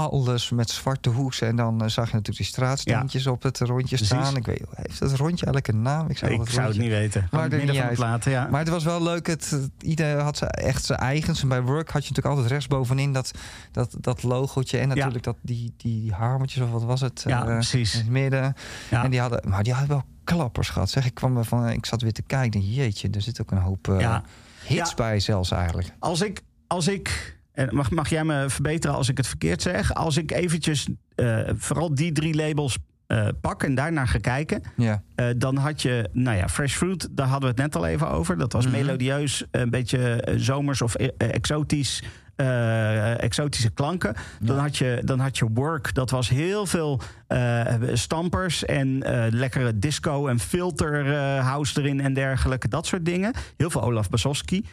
alles 0.05 0.49
met 0.49 0.69
zwarte 0.69 1.09
hoes. 1.09 1.41
En 1.41 1.55
dan 1.55 1.81
eh, 1.81 1.87
zag 1.87 2.05
je 2.07 2.13
natuurlijk 2.15 2.37
die 2.37 2.45
straatsteentjes 2.45 3.27
op 3.27 3.43
het 3.43 3.59
rondje 3.59 3.95
Precies. 3.95 4.07
staan. 4.07 4.35
Ik 4.35 4.45
weet, 4.45 4.63
heeft 4.73 4.99
dat 4.99 5.11
rondje 5.11 5.45
eigenlijk 5.45 5.67
een 5.67 5.81
naam? 5.81 6.09
Ik 6.09 6.17
zou, 6.17 6.31
Ik 6.31 6.37
dat 6.37 6.49
zou 6.49 6.67
het 6.67 6.77
niet 6.77 6.89
weten. 6.89 7.21
Niet 7.21 7.29
van 7.31 7.51
het 7.51 7.77
uit. 7.77 7.97
laten, 7.97 8.31
ja. 8.31 8.47
Maar 8.51 8.59
het 8.59 8.69
was 8.69 8.83
wel 8.83 9.03
leuk. 9.03 9.27
Het, 9.27 9.69
ieder 9.79 10.19
had 10.19 10.37
zijn, 10.37 10.49
echt 10.51 10.85
zijn 10.85 10.99
eigens. 10.99 11.41
En 11.41 11.47
bij 11.47 11.61
Work 11.61 11.89
had 11.89 12.01
je 12.03 12.09
natuurlijk 12.09 12.35
altijd 12.35 12.47
rechtsbovenin 12.47 13.13
dat, 13.13 13.31
dat, 13.71 13.95
dat 13.99 14.23
logootje. 14.23 14.77
En 14.77 14.87
natuurlijk 14.87 15.23
dat, 15.23 15.37
die, 15.41 15.73
die 15.77 16.11
harmetjes 16.11 16.63
of 16.63 16.71
wat 16.71 16.83
was 16.83 17.01
het? 17.01 17.23
ja, 17.27 17.39
eh, 17.41 17.45
precies. 17.45 17.93
in 17.93 17.99
het 17.99 18.09
midden. 18.09 18.55
En 18.89 19.09
die 19.11 19.19
hadden, 19.19 19.49
maar 19.49 19.63
die 19.63 19.73
hadden 19.73 19.89
wel 19.91 20.03
klappers 20.23 20.69
gehad. 20.69 20.89
Zeg, 20.89 21.05
ik 21.05 21.13
kwam 21.13 21.37
ervan, 21.37 21.69
ik 21.69 21.85
zat 21.85 22.01
weer 22.01 22.13
te 22.13 22.21
kijken. 22.21 22.73
Jeetje, 22.73 23.09
er 23.09 23.21
zit 23.21 23.41
ook 23.41 23.51
een 23.51 23.57
hoop 23.57 23.95
Ja. 23.99 24.23
hits 24.63 24.93
bij 24.93 25.19
zelfs 25.19 25.51
eigenlijk. 25.51 25.89
Als 25.99 26.21
ik, 26.21 26.41
als 26.67 26.87
ik 26.87 27.36
en 27.57 27.75
mag, 27.75 27.91
mag 27.91 28.09
jij 28.09 28.23
me 28.23 28.45
verbeteren 28.49 28.95
als 28.95 29.09
ik 29.09 29.17
het 29.17 29.27
verkeerd 29.27 29.61
zeg? 29.61 29.93
Als 29.93 30.17
ik 30.17 30.31
eventjes 30.31 30.87
eh, 31.15 31.39
vooral 31.55 31.95
die 31.95 32.11
drie 32.11 32.35
labels 32.35 32.77
eh, 33.07 33.27
pak 33.41 33.63
en 33.63 33.75
daarnaar 33.75 34.07
ga 34.07 34.17
kijken... 34.17 34.61
Ja, 34.75 35.03
eh, 35.15 35.27
dan 35.37 35.55
had 35.57 35.81
je, 35.81 36.09
nou 36.13 36.37
ja, 36.37 36.49
Fresh 36.49 36.75
Fruit, 36.75 37.07
daar 37.11 37.27
hadden 37.27 37.49
we 37.55 37.61
het 37.61 37.73
net 37.73 37.75
al 37.81 37.87
even 37.87 38.09
over. 38.09 38.37
Dat 38.37 38.53
was 38.53 38.65
Mhm. 38.65 38.75
melodieus, 38.75 39.43
een 39.51 39.69
beetje 39.69 40.27
zomers 40.35 40.81
of 40.81 40.95
eh, 40.95 41.07
exotisch. 41.17 42.03
Eh, 42.37 43.23
exotische 43.23 43.69
klanken. 43.69 44.15
Dan, 44.39 44.57
had 44.57 44.77
je, 44.77 45.01
dan 45.05 45.19
had 45.19 45.37
je 45.37 45.47
Work, 45.53 45.93
dat 45.93 46.09
was 46.09 46.29
heel 46.29 46.65
veel 46.65 47.01
eh, 47.27 47.73
stampers 47.93 48.65
en 48.65 49.03
eh, 49.03 49.31
lekkere 49.31 49.79
disco 49.79 50.27
en 50.27 50.39
filter 50.39 51.15
house 51.41 51.81
erin 51.81 52.01
en 52.01 52.13
dergelijke. 52.13 52.67
Dat 52.67 52.85
soort 52.85 53.05
dingen. 53.05 53.33
Heel 53.57 53.69
veel 53.69 53.81
Olaf 53.81 54.09
Basowski. 54.09 54.65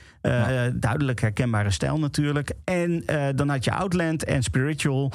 Duidelijk 0.75 1.21
herkenbare 1.21 1.71
stijl 1.71 1.99
natuurlijk. 1.99 2.53
En 2.65 3.05
dan 3.37 3.49
had 3.49 3.65
je 3.65 3.73
Outland 3.73 4.25
en 4.25 4.43
Spiritual. 4.43 5.13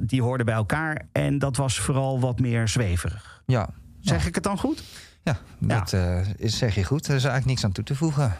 die 0.00 0.22
hoorden 0.22 0.46
bij 0.46 0.54
elkaar. 0.54 1.06
En 1.12 1.38
dat 1.38 1.56
was 1.56 1.78
vooral 1.78 2.20
wat 2.20 2.40
meer 2.40 2.68
zweverig. 2.68 3.42
Ja, 3.46 3.68
Zeg 4.00 4.26
ik 4.26 4.34
het 4.34 4.44
dan 4.44 4.58
goed? 4.58 4.82
ja 5.22 5.38
dat 5.58 5.96
is, 6.36 6.58
zeg 6.58 6.74
je 6.74 6.84
goed. 6.84 7.06
Er 7.06 7.14
is 7.14 7.24
eigenlijk 7.24 7.46
niks 7.46 7.64
aan 7.64 7.72
toe 7.72 7.84
te 7.84 7.94
voegen. 7.94 8.32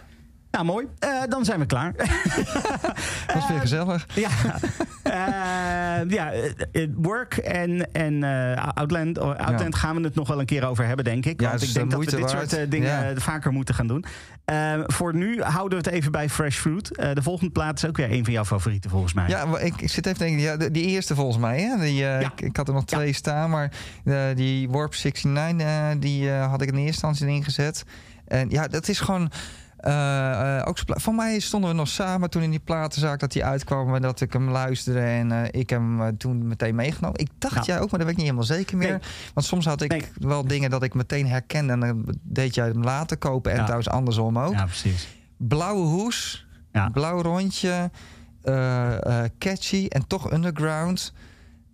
Nou, 0.50 0.64
mooi. 0.64 0.86
Eh, 0.98 1.10
dan 1.28 1.44
zijn 1.44 1.58
we 1.60 1.66
klaar. 1.66 1.92
Dat 3.26 3.36
is 3.36 3.48
weer 3.48 3.60
gezellig. 3.60 4.06
ja, 4.14 4.28
Eh, 5.02 6.10
ja 6.10 6.32
eh, 6.32 6.50
eh, 6.72 6.88
Work 6.96 7.36
en, 7.36 7.92
en 7.92 8.22
Outland, 8.74 9.18
oh, 9.18 9.36
Outland 9.36 9.74
gaan 9.74 9.96
we 9.96 10.02
het 10.02 10.14
nog 10.14 10.28
wel 10.28 10.40
een 10.40 10.46
keer 10.46 10.66
over 10.66 10.86
hebben, 10.86 11.04
denk 11.04 11.26
ik. 11.26 11.40
Ja, 11.40 11.48
Want 11.48 11.62
ik 11.62 11.74
denk 11.74 11.90
de 11.90 11.96
dat 11.96 12.04
we 12.10 12.16
dit 12.16 12.30
soort 12.30 12.70
dingen 12.70 12.88
Ja. 13.08 13.20
vaker 13.20 13.52
moeten 13.52 13.74
gaan 13.74 13.86
doen. 13.86 14.04
Voor 14.86 15.14
nu 15.14 15.42
houden 15.42 15.78
we 15.82 15.84
het 15.84 15.94
even 15.94 16.12
bij 16.12 16.28
Fresh 16.28 16.56
Fruit. 16.58 16.88
De 17.14 17.22
volgende 17.22 17.52
plaat 17.52 17.76
is 17.76 17.84
ook 17.88 17.96
weer 17.96 18.12
een 18.12 18.24
van 18.24 18.32
jouw 18.32 18.44
favorieten, 18.44 18.90
volgens 18.90 19.12
mij. 19.12 19.28
Ja, 19.28 19.58
ik, 19.58 19.80
ik 19.80 19.90
zit 19.90 20.06
even 20.06 20.18
te 20.18 20.24
denken, 20.24 20.42
ja, 20.42 20.56
die 20.56 20.84
eerste 20.86 21.14
volgens 21.14 21.38
mij. 21.38 21.60
Hè? 21.60 21.76
Die, 21.80 21.94
Ja. 21.94 22.18
ik, 22.18 22.40
ik 22.40 22.56
had 22.56 22.68
er 22.68 22.74
nog 22.74 22.82
Ja. 22.86 22.96
twee 22.96 23.12
staan, 23.12 23.50
maar 23.50 23.70
die 24.34 24.68
Warp 24.68 24.94
69, 24.94 25.66
eh, 25.66 25.88
die 26.00 26.30
had 26.30 26.62
ik 26.62 26.68
in 26.68 26.74
eerste 26.74 27.06
instantie 27.06 27.26
ingezet. 27.26 27.84
En 28.26 28.50
ja, 28.50 28.66
dat 28.68 28.88
is 28.88 29.00
gewoon. 29.00 29.30
Eh, 29.78 30.62
ook 30.64 30.78
Voor 30.86 31.14
mij 31.14 31.38
stonden 31.40 31.70
we 31.70 31.76
nog 31.76 31.88
samen 31.88 32.30
toen 32.30 32.42
in 32.42 32.50
die 32.50 32.58
platenzaak 32.60 33.20
dat 33.20 33.34
hij 33.34 33.42
uitkwam 33.44 33.94
en 33.94 34.02
dat 34.02 34.20
ik 34.20 34.32
hem 34.32 34.48
luisterde 34.50 35.00
en 35.00 35.32
eh, 35.32 35.60
ik 35.60 35.70
hem 35.70 36.16
toen 36.16 36.46
meteen 36.48 36.74
meegenomen. 36.74 37.20
Ik 37.20 37.28
dacht 37.38 37.66
jij 37.66 37.80
ook, 37.80 37.90
maar 37.90 37.98
dat 37.98 38.08
weet 38.08 38.08
ik 38.10 38.16
niet 38.16 38.26
helemaal 38.26 38.44
zeker 38.56 38.76
meer. 38.76 38.90
Nee. 38.90 39.00
Want 39.34 39.46
soms 39.46 39.64
had 39.64 39.82
ik 39.82 39.90
Nee. 39.90 40.04
wel 40.14 40.46
dingen 40.46 40.70
dat 40.70 40.82
ik 40.82 40.94
meteen 40.94 41.26
herkende 41.26 41.72
en 41.72 41.80
dan 41.80 42.16
deed 42.22 42.54
jij 42.54 42.66
hem 42.66 42.82
later 42.84 43.16
kopen 43.16 43.50
en 43.50 43.56
Ja. 43.56 43.62
trouwens 43.62 43.88
andersom 43.90 44.38
ook. 44.38 44.52
Ja, 44.52 44.64
precies. 44.64 45.08
Blauwe 45.36 45.86
hoes, 45.86 46.46
Ja. 46.72 46.88
blauw 46.88 47.20
rondje, 47.22 47.90
catchy 49.38 49.86
en 49.88 50.06
toch 50.06 50.32
underground. 50.32 51.12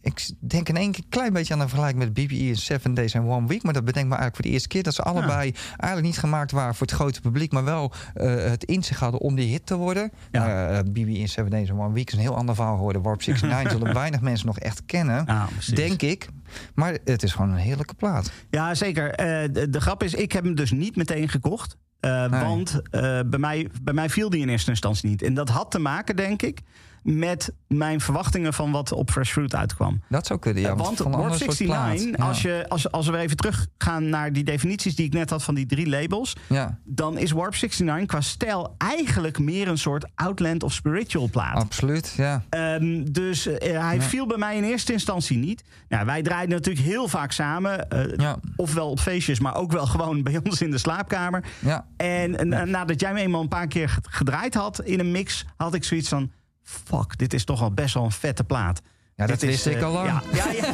Ik 0.04 0.30
denk 0.38 0.68
in 0.68 0.76
één 0.76 0.90
keer 0.92 1.02
een 1.04 1.10
klein 1.10 1.32
beetje 1.32 1.54
aan 1.54 1.60
een 1.60 1.68
vergelijking 1.68 2.04
met 2.04 2.12
BBE 2.12 2.34
in 2.34 2.56
Seven 2.56 2.94
Days 2.94 3.16
and 3.16 3.28
One 3.28 3.46
Week. 3.46 3.62
Maar 3.62 3.72
dat 3.72 3.84
bedenk 3.84 4.06
me 4.06 4.14
eigenlijk 4.14 4.36
voor 4.36 4.44
de 4.44 4.50
eerste 4.50 4.68
keer 4.68 4.82
dat 4.82 4.94
ze 4.94 5.02
allebei 5.02 5.54
eigenlijk 5.66 6.02
niet 6.02 6.18
gemaakt 6.18 6.50
waren 6.50 6.74
voor 6.74 6.86
het 6.86 6.96
grote 6.96 7.20
publiek. 7.20 7.52
Maar 7.52 7.64
wel 7.64 7.92
eh, 8.14 8.34
het 8.34 8.64
in 8.64 8.84
zich 8.84 8.98
hadden 8.98 9.20
om 9.20 9.34
die 9.34 9.50
hit 9.50 9.66
te 9.66 9.76
worden. 9.76 10.12
Ja. 10.30 10.82
BBE 10.82 11.18
in 11.18 11.28
Seven 11.28 11.50
Days 11.50 11.70
and 11.70 11.80
One 11.80 11.92
Week 11.92 12.06
is 12.06 12.12
een 12.12 12.18
heel 12.18 12.36
ander 12.36 12.54
verhaal 12.54 12.76
geworden. 12.76 13.02
Warp 13.02 13.26
69 13.26 13.70
zullen 13.78 13.94
weinig 13.94 14.20
mensen 14.20 14.46
nog 14.46 14.58
echt 14.58 14.82
kennen. 14.86 15.26
Denk 15.74 16.02
ik. 16.02 16.28
Maar 16.74 16.98
het 17.04 17.22
is 17.22 17.32
gewoon 17.32 17.50
een 17.50 17.56
heerlijke 17.56 17.94
plaat. 17.94 18.32
Ja, 18.50 18.74
zeker. 18.74 19.10
Eh, 19.10 19.48
de, 19.52 19.70
de 19.70 19.80
grap 19.80 20.02
is, 20.02 20.14
ik 20.14 20.32
heb 20.32 20.44
hem 20.44 20.54
dus 20.54 20.70
niet 20.70 20.96
meteen 20.96 21.28
gekocht. 21.28 21.76
Nee. 22.00 22.28
Want 22.28 22.80
bij, 22.90 23.38
mij, 23.38 23.68
bij 23.82 23.94
mij 23.94 24.08
viel 24.08 24.30
die 24.30 24.40
in 24.40 24.48
eerste 24.48 24.70
instantie 24.70 25.08
niet. 25.08 25.22
En 25.22 25.34
dat 25.34 25.48
had 25.48 25.70
te 25.70 25.78
maken, 25.78 26.16
denk 26.16 26.42
ik, 26.42 26.60
met 27.04 27.52
mijn 27.66 28.00
verwachtingen 28.00 28.52
van 28.54 28.70
wat 28.70 28.92
op 28.92 29.10
Fresh 29.10 29.32
Fruit 29.32 29.54
uitkwam. 29.54 30.02
Dat 30.08 30.26
zou 30.26 30.38
kunnen, 30.38 30.62
ja. 30.62 30.68
Eh, 30.70 30.76
want 30.76 30.98
want 30.98 31.14
Warp 31.14 31.14
ander 31.24 31.38
soort 31.38 31.58
69, 31.58 32.10
plaat. 32.10 32.18
Ja. 32.18 32.24
als, 32.28 32.42
je, 32.42 32.64
als, 32.68 32.90
als 32.90 33.08
we 33.08 33.16
even 33.18 33.36
teruggaan 33.36 34.08
naar 34.08 34.32
die 34.32 34.44
definities 34.44 34.94
die 34.96 35.06
ik 35.06 35.12
net 35.12 35.30
had 35.30 35.42
van 35.42 35.54
die 35.54 35.66
drie 35.66 35.88
labels, 35.88 36.36
Ja, 36.48 36.78
dan 36.84 37.18
is 37.18 37.30
Warp 37.30 37.52
69 37.60 38.06
qua 38.06 38.20
stijl 38.20 38.74
eigenlijk 38.78 39.38
meer 39.38 39.68
een 39.68 39.78
soort 39.78 40.06
Outland 40.14 40.62
of 40.62 40.72
Spiritual 40.72 41.28
plaat. 41.30 41.56
absoluut. 41.56 42.14
Ja. 42.16 42.42
Ehm, 42.50 43.04
dus 43.12 43.46
eh, 43.46 43.80
hij 43.80 43.94
Ja. 43.96 44.02
viel 44.02 44.26
bij 44.26 44.38
mij 44.38 44.56
in 44.56 44.64
eerste 44.64 44.92
instantie 44.92 45.36
niet. 45.38 45.64
Nou, 45.88 46.06
wij 46.06 46.22
draaiden 46.22 46.56
natuurlijk 46.56 46.86
heel 46.86 47.08
vaak 47.08 47.32
samen. 47.32 47.88
eh, 47.90 48.16
Ja. 48.16 48.36
Ofwel 48.56 48.90
op 48.90 49.00
feestjes, 49.00 49.40
maar 49.40 49.54
ook 49.56 49.72
wel 49.72 49.86
gewoon 49.94 50.22
bij 50.22 50.40
ons 50.44 50.60
in 50.62 50.70
de 50.70 50.78
slaapkamer. 50.78 51.44
Ja. 51.58 51.86
En 51.96 52.48
na- 52.48 52.64
nadat 52.64 53.00
jij 53.00 53.12
me 53.12 53.20
eenmaal 53.20 53.40
een 53.40 53.48
paar 53.48 53.66
keer 53.66 53.88
ged- 53.88 54.06
gedraaid 54.10 54.54
had 54.54 54.80
in 54.80 55.00
een 55.00 55.10
mix, 55.10 55.44
had 55.56 55.74
ik 55.74 55.84
zoiets 55.84 56.08
van: 56.08 56.30
fuck, 56.64 57.18
dit 57.18 57.34
is 57.34 57.44
toch 57.44 57.60
wel 57.60 57.72
best 57.72 57.94
wel 57.94 58.04
een 58.04 58.10
vette 58.12 58.44
plaat. 58.44 58.80
Ja, 59.16 59.26
dat 59.26 59.42
is, 59.42 59.48
wist 59.48 59.66
ik 59.66 59.76
eh, 59.76 59.84
al 59.84 59.92
lang. 59.92 60.08
Ja, 60.08 60.20
ja, 60.32 60.50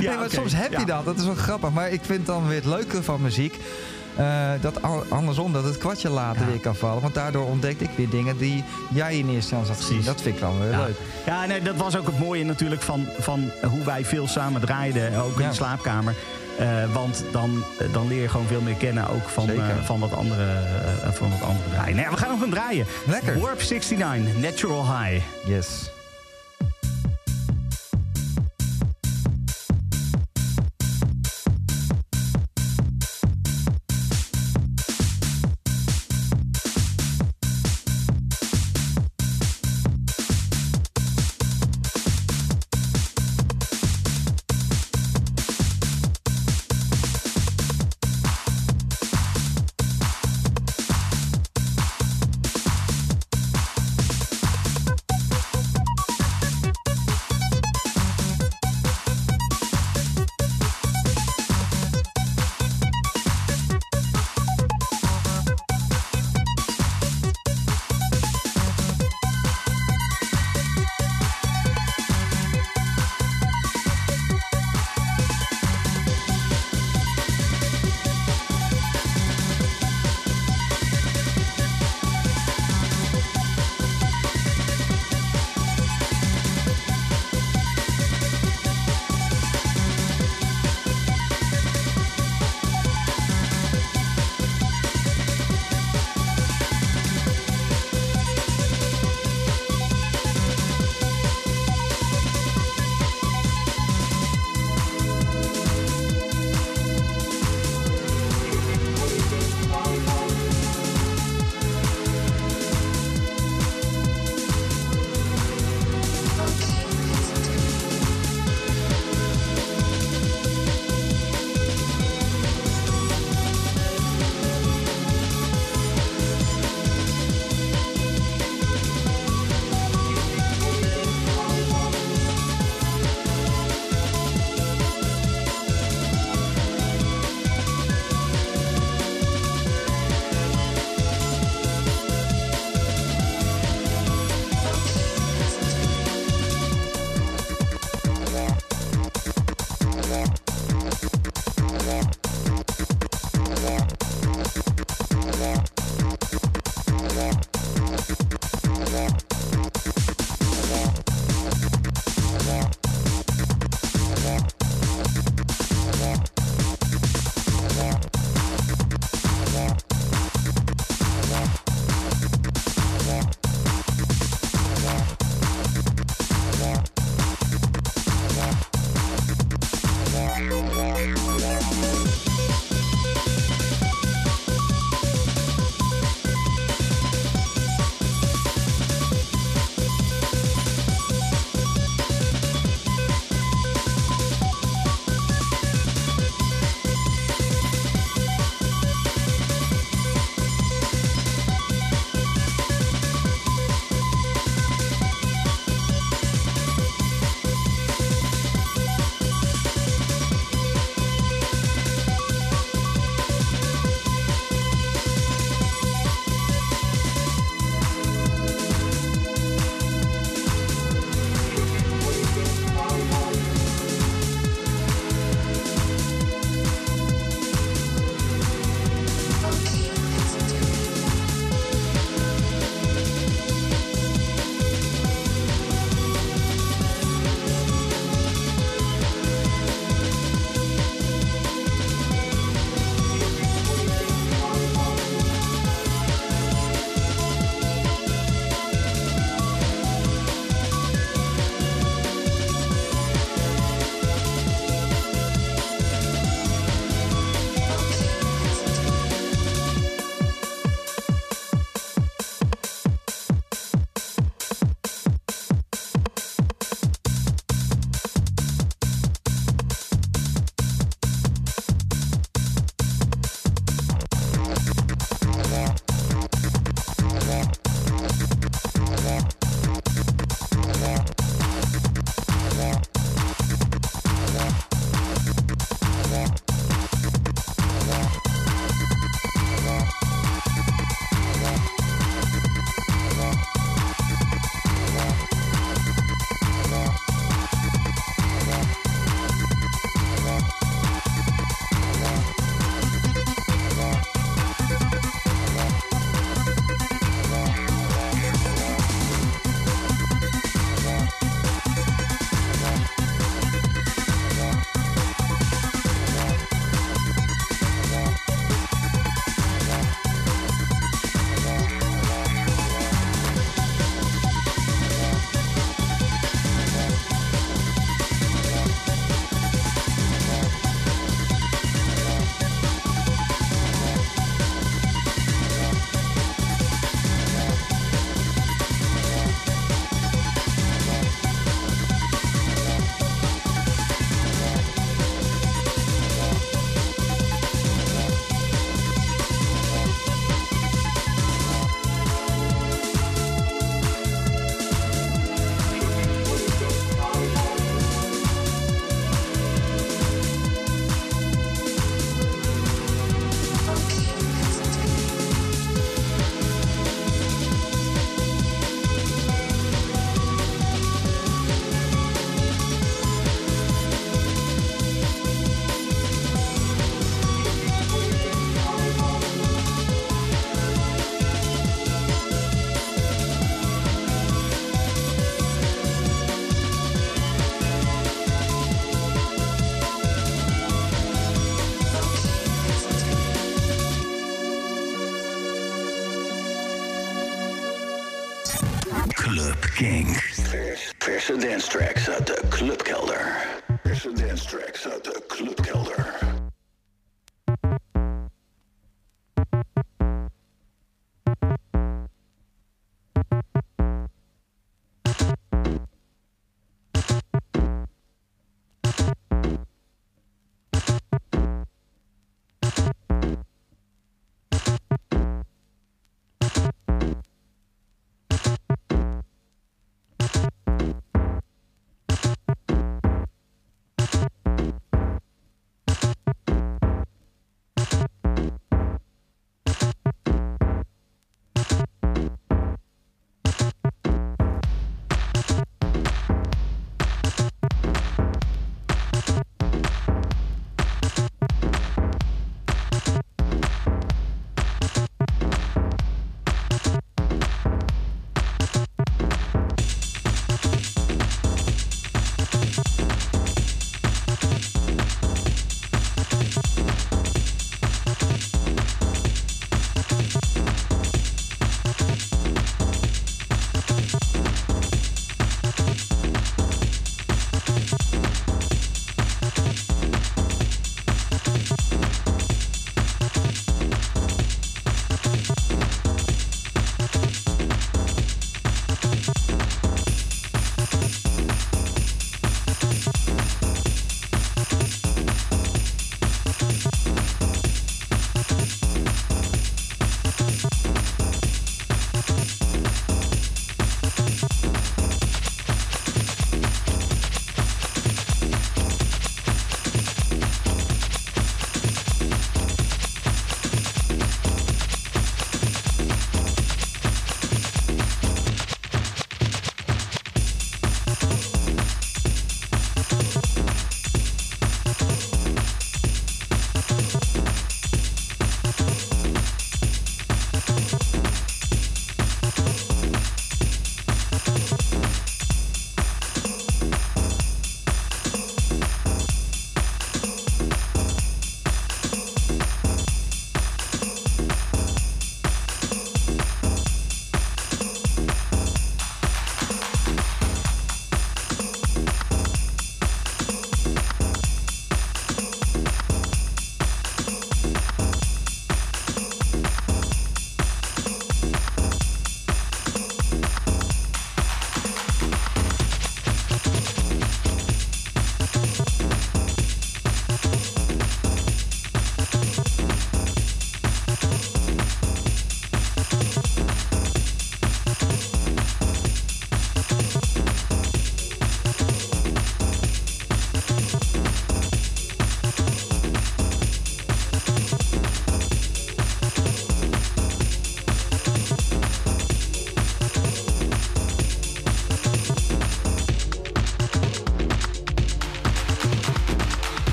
nee, 0.00 0.16
maar 0.16 0.30
soms 0.30 0.52
heb 0.54 0.78
je 0.78 0.84
dat. 0.86 1.04
Dat 1.04 1.18
is 1.18 1.24
wel 1.24 1.34
grappig. 1.34 1.70
Maar 1.70 1.90
ik 1.90 2.00
vind 2.04 2.26
dan 2.26 2.46
weer 2.46 2.56
het 2.56 2.64
leuke 2.64 3.02
van 3.02 3.22
muziek. 3.22 3.58
eh, 4.16 4.50
dat 4.60 4.82
al- 4.82 5.04
andersom, 5.08 5.52
dat 5.52 5.64
het 5.64 5.78
kwartje 5.78 6.08
later 6.08 6.42
Ja. 6.42 6.48
weer 6.48 6.60
kan 6.60 6.74
vallen. 6.76 7.02
Want 7.02 7.14
daardoor 7.14 7.46
ontdekte 7.46 7.84
ik 7.84 7.90
weer 7.96 8.08
dingen 8.10 8.38
die 8.38 8.64
jij 8.94 9.18
in 9.18 9.28
eerste 9.28 9.34
instantie 9.56 9.72
had 9.74 9.84
gezien. 9.84 10.04
Dat 10.04 10.20
vind 10.20 10.34
ik 10.34 10.40
dan 10.40 10.60
weer 10.60 10.70
Ja. 10.70 10.84
leuk. 10.84 10.96
Ja, 11.26 11.44
nee, 11.46 11.62
dat 11.62 11.76
was 11.76 11.96
ook 11.96 12.06
het 12.06 12.18
mooie 12.18 12.44
natuurlijk 12.44 12.82
van, 12.82 13.06
van 13.18 13.50
hoe 13.70 13.84
wij 13.84 14.04
veel 14.04 14.28
samen 14.28 14.60
draaiden, 14.60 15.22
ook 15.22 15.36
in 15.36 15.42
Ja. 15.42 15.48
de 15.48 15.54
slaapkamer. 15.54 16.14
Eh, 16.58 16.92
want 16.92 17.24
dan, 17.32 17.64
eh, 17.78 17.92
dan 17.92 18.08
leer 18.08 18.22
je 18.22 18.28
gewoon 18.28 18.46
veel 18.46 18.60
meer 18.60 18.74
kennen, 18.74 19.08
ook 19.08 19.28
van, 19.28 19.50
eh, 19.50 19.84
van, 19.84 20.00
wat, 20.00 20.12
andere, 20.12 20.46
van 21.12 21.30
wat 21.30 21.42
andere 21.42 21.70
draaien. 21.70 21.96
Nou 21.96 22.08
ja, 22.08 22.14
we 22.14 22.20
gaan 22.20 22.30
nog 22.30 22.40
een 22.40 22.50
draaien. 22.50 22.86
Lekker. 23.06 23.38
Warp 23.38 23.60
69, 23.60 24.36
Natural 24.36 24.98
High. 24.98 25.24
Yes. 25.44 25.90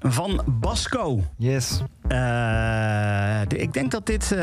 Van 0.00 0.42
Basco. 0.46 1.24
Yes. 1.36 1.80
Eh, 2.08 3.40
de- 3.48 3.56
ik 3.58 3.72
denk 3.72 3.90
dat 3.90 4.06
dit. 4.06 4.22
eh, 4.22 4.38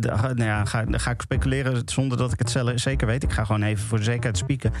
de- 0.00 0.12
nou 0.20 0.42
ja, 0.44 0.64
ga, 0.64 0.84
ga 0.90 1.10
ik 1.10 1.20
speculeren 1.20 1.82
zonder 1.84 2.18
dat 2.18 2.32
ik 2.32 2.38
het 2.38 2.50
zelf 2.50 2.72
zeker 2.80 3.06
weet. 3.06 3.22
Ik 3.22 3.32
ga 3.32 3.44
gewoon 3.44 3.62
even 3.62 3.84
voor 3.86 3.98
de 3.98 4.04
zekerheid 4.04 4.36
spieken. 4.38 4.72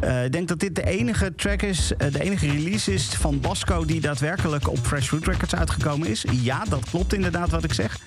Eh, 0.00 0.24
ik 0.24 0.32
denk 0.32 0.48
dat 0.48 0.58
dit 0.60 0.74
de 0.74 0.86
enige 0.86 1.34
track 1.34 1.62
is, 1.62 1.92
de 2.10 2.22
enige 2.22 2.46
release 2.50 2.92
is 2.92 3.04
van 3.08 3.40
Basco 3.40 3.84
die 3.84 4.00
daadwerkelijk 4.00 4.68
op 4.68 4.78
Fresh 4.78 5.06
Fruit 5.08 5.26
Records 5.26 5.54
uitgekomen 5.54 6.08
is. 6.08 6.24
Ja, 6.32 6.62
dat 6.68 6.84
klopt 6.90 7.12
inderdaad 7.14 7.50
wat 7.50 7.64
ik 7.64 7.72
zeg. 7.72 7.98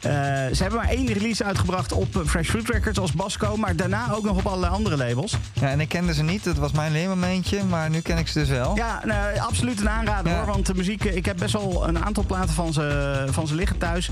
Eh, 0.00 0.10
ze 0.52 0.62
hebben 0.62 0.78
maar 0.78 0.88
één 0.88 1.06
release 1.12 1.44
uitgebracht 1.44 1.92
op 1.92 2.16
eh, 2.16 2.22
Fresh 2.26 2.48
Fruit 2.48 2.68
Records 2.70 2.98
als 2.98 3.12
Basco, 3.12 3.56
maar 3.56 3.76
daarna 3.76 4.12
ook 4.12 4.24
nog 4.24 4.36
op 4.36 4.46
allerlei 4.46 4.72
andere 4.72 4.96
labels. 4.96 5.36
Ja, 5.52 5.68
en 5.70 5.80
ik 5.80 5.88
kende 5.88 6.14
ze 6.14 6.22
niet. 6.22 6.44
Het 6.44 6.58
was 6.58 6.72
mijn 6.72 6.92
leermomentje, 6.92 7.64
maar 7.64 7.90
nu 7.90 8.00
ken 8.00 8.18
ik 8.18 8.28
ze 8.28 8.38
dus 8.38 8.48
wel. 8.48 8.76
Ja, 8.76 9.00
nou, 9.04 9.38
absoluut 9.38 9.80
een 9.80 9.88
aanrader 9.88 10.32
Ja. 10.32 10.38
hoor. 10.38 10.46
Want 10.46 10.66
de 10.66 10.74
muziek, 10.74 11.04
eh, 11.04 11.16
ik 11.16 11.24
heb 11.24 11.36
best 11.36 11.52
wel 11.52 11.88
een 11.88 12.04
aantal 12.04 12.24
platen 12.24 12.54
van 12.54 12.72
ze, 12.72 13.26
van 13.30 13.46
ze 13.46 13.54
liggen 13.54 13.78
thuis. 13.78 14.10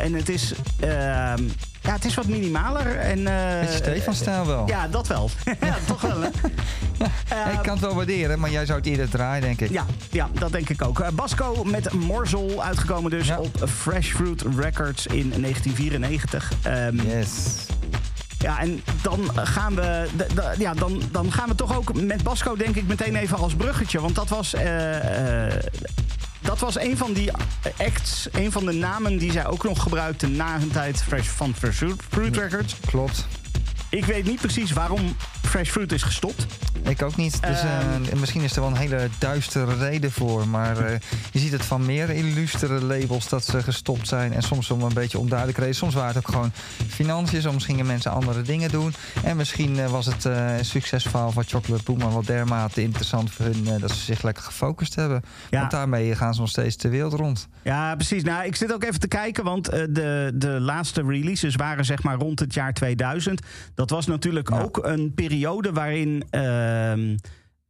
En 0.00 0.12
het 0.14 0.28
is, 0.28 0.52
ehm, 0.80 1.42
ja, 1.84 1.92
het 1.92 2.04
is 2.04 2.14
wat 2.14 2.26
minimaler. 2.26 2.96
En, 2.98 3.26
eh, 3.26 3.60
Beetje 3.60 3.76
Stefan-stijl 3.76 4.46
wel. 4.46 4.66
Ja, 4.68 4.88
dat 4.88 5.06
wel. 5.06 5.30
ja, 5.60 5.76
toch 5.86 6.00
wel 6.00 6.20
hè. 6.20 6.28
Eh, 7.28 7.52
ik 7.52 7.58
kan 7.62 7.72
het 7.72 7.80
wel 7.80 7.94
waarderen, 7.94 8.38
maar 8.40 8.50
jij 8.50 8.66
zou 8.66 8.78
het 8.78 8.86
eerder 8.88 9.08
draaien, 9.08 9.42
denk 9.42 9.60
ik. 9.60 9.70
ja, 9.70 9.84
ja, 10.10 10.28
dat 10.38 10.52
denk 10.52 10.68
ik 10.68 10.82
ook. 10.84 11.00
Eh, 11.00 11.08
Basco 11.08 11.64
met 11.64 11.92
Morzel, 11.92 12.64
uitgekomen 12.64 13.10
dus 13.10 13.26
Ja. 13.26 13.38
op 13.38 13.68
Fresh 13.80 14.12
Fruit 14.12 14.42
Records 14.56 15.06
in 15.06 15.32
1994. 15.40 16.52
Ehm, 16.62 17.00
Yes. 17.08 17.30
Ja, 18.38 18.60
en 18.60 18.82
dan 19.02 19.30
gaan 19.34 19.74
we. 19.74 20.06
ja, 20.58 20.74
dan, 20.74 21.02
dan 21.10 21.32
gaan 21.32 21.48
we 21.48 21.54
toch 21.54 21.76
ook 21.76 21.94
met 22.02 22.22
Basco, 22.22 22.56
denk 22.56 22.76
ik, 22.76 22.86
meteen 22.86 23.16
even 23.16 23.38
als 23.38 23.54
bruggetje. 23.54 24.00
Want 24.00 24.14
dat 24.14 24.28
was. 24.28 24.54
eh, 24.54 25.46
eh, 25.46 25.62
dat 26.44 26.58
was 26.58 26.78
een 26.78 26.96
van 26.96 27.12
die 27.12 27.30
acts, 27.78 28.28
een 28.32 28.52
van 28.52 28.66
de 28.66 28.72
namen 28.72 29.18
die 29.18 29.32
zij 29.32 29.46
ook 29.46 29.64
nog 29.64 29.82
gebruikten 29.82 30.36
na 30.36 30.58
hun 30.58 30.70
tijd 30.70 31.02
fresh, 31.02 31.28
van 31.28 31.54
Fresh 31.54 31.82
Fruit 32.08 32.36
Records. 32.36 32.76
Klopt. 32.86 33.26
Ik 33.90 34.04
weet 34.04 34.24
niet 34.24 34.40
precies 34.40 34.72
waarom 34.72 35.16
Fresh 35.42 35.70
Fruit 35.70 35.92
is 35.92 36.02
gestopt. 36.02 36.46
Ik 36.88 37.02
ook 37.02 37.16
niet. 37.16 37.42
Dus 37.42 37.60
eh, 37.62 37.78
Ehm. 37.78 38.18
misschien 38.20 38.42
is 38.42 38.54
er 38.54 38.60
wel 38.60 38.70
een 38.70 38.76
hele 38.76 39.08
duistere 39.18 39.74
reden 39.76 40.12
voor. 40.12 40.48
Maar 40.48 40.78
eh, 40.78 40.98
je 41.32 41.38
ziet 41.38 41.52
het 41.52 41.64
van 41.64 41.86
meer 41.86 42.10
illustere 42.10 42.82
labels 42.84 43.28
dat 43.28 43.44
ze 43.44 43.62
gestopt 43.62 44.08
zijn. 44.08 44.32
En 44.32 44.42
soms 44.42 44.70
om 44.70 44.82
een 44.82 44.92
beetje 44.94 45.18
onduidelijke 45.18 45.60
reden. 45.60 45.76
Soms 45.76 45.94
waren 45.94 46.08
het 46.14 46.16
ook 46.18 46.28
gewoon 46.34 46.52
financiën. 46.88 47.42
Soms 47.42 47.64
gingen 47.64 47.86
mensen 47.86 48.10
andere 48.10 48.42
dingen 48.42 48.70
doen. 48.70 48.94
En 49.24 49.36
misschien 49.36 49.78
eh, 49.78 49.90
was 49.90 50.06
het 50.06 50.24
eh, 50.24 50.56
een 50.58 50.64
succesverhaal 50.64 51.30
van 51.30 51.44
Chocolate 51.46 51.82
Puma 51.82 52.08
wel 52.10 52.22
dermate 52.24 52.82
interessant 52.82 53.30
voor 53.30 53.44
hun 53.44 53.66
eh, 53.66 53.80
dat 53.80 53.90
ze 53.90 54.04
zich 54.04 54.22
lekker 54.22 54.42
gefocust 54.44 54.94
hebben. 54.94 55.22
Ja. 55.50 55.58
Want 55.58 55.70
daarmee 55.70 56.14
gaan 56.14 56.34
ze 56.34 56.40
nog 56.40 56.48
steeds 56.50 56.76
de 56.76 56.88
wereld 56.88 57.12
rond. 57.12 57.48
Ja, 57.62 57.94
precies. 57.94 58.22
Nou, 58.22 58.44
ik 58.44 58.56
zit 58.56 58.72
ook 58.72 58.84
even 58.84 59.00
te 59.00 59.08
kijken, 59.08 59.44
want 59.44 59.68
eh, 59.68 59.82
de, 59.90 60.30
de 60.34 60.48
laatste 60.60 61.02
releases 61.06 61.54
waren 61.54 61.84
zeg 61.84 62.02
maar 62.02 62.16
rond 62.16 62.40
het 62.40 62.54
jaar 62.54 62.72
2000. 62.72 63.40
Dat 63.74 63.90
was 63.90 64.06
natuurlijk 64.06 64.48
Ja. 64.50 64.60
ook 64.60 64.78
een 64.82 65.12
periode 65.14 65.72
waarin 65.72 66.24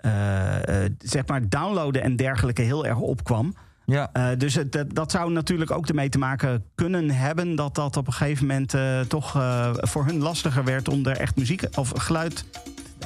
eh, 0.04 0.84
eh, 0.84 0.90
zeg 0.98 1.26
maar 1.26 1.48
downloaden 1.48 2.02
en 2.02 2.16
dergelijke 2.16 2.62
heel 2.62 2.86
erg 2.86 2.98
opkwam. 2.98 3.54
Ja. 3.84 4.10
Eh, 4.12 4.28
dus 4.38 4.54
het, 4.54 4.72
dat, 4.72 4.94
dat 4.94 5.10
zou 5.10 5.32
natuurlijk 5.32 5.70
ook 5.70 5.88
ermee 5.88 6.08
te 6.08 6.18
maken 6.18 6.64
kunnen 6.74 7.10
hebben 7.10 7.54
dat 7.54 7.74
dat 7.74 7.96
op 7.96 8.06
een 8.06 8.12
gegeven 8.12 8.46
moment 8.46 8.74
toch 9.08 9.30
voor 9.76 10.04
hun 10.04 10.18
lastiger 10.18 10.64
werd 10.64 10.88
om 10.88 11.06
er 11.06 11.16
echt 11.16 11.36
muziek 11.36 11.62
of 11.74 11.92
geluid, 11.96 12.44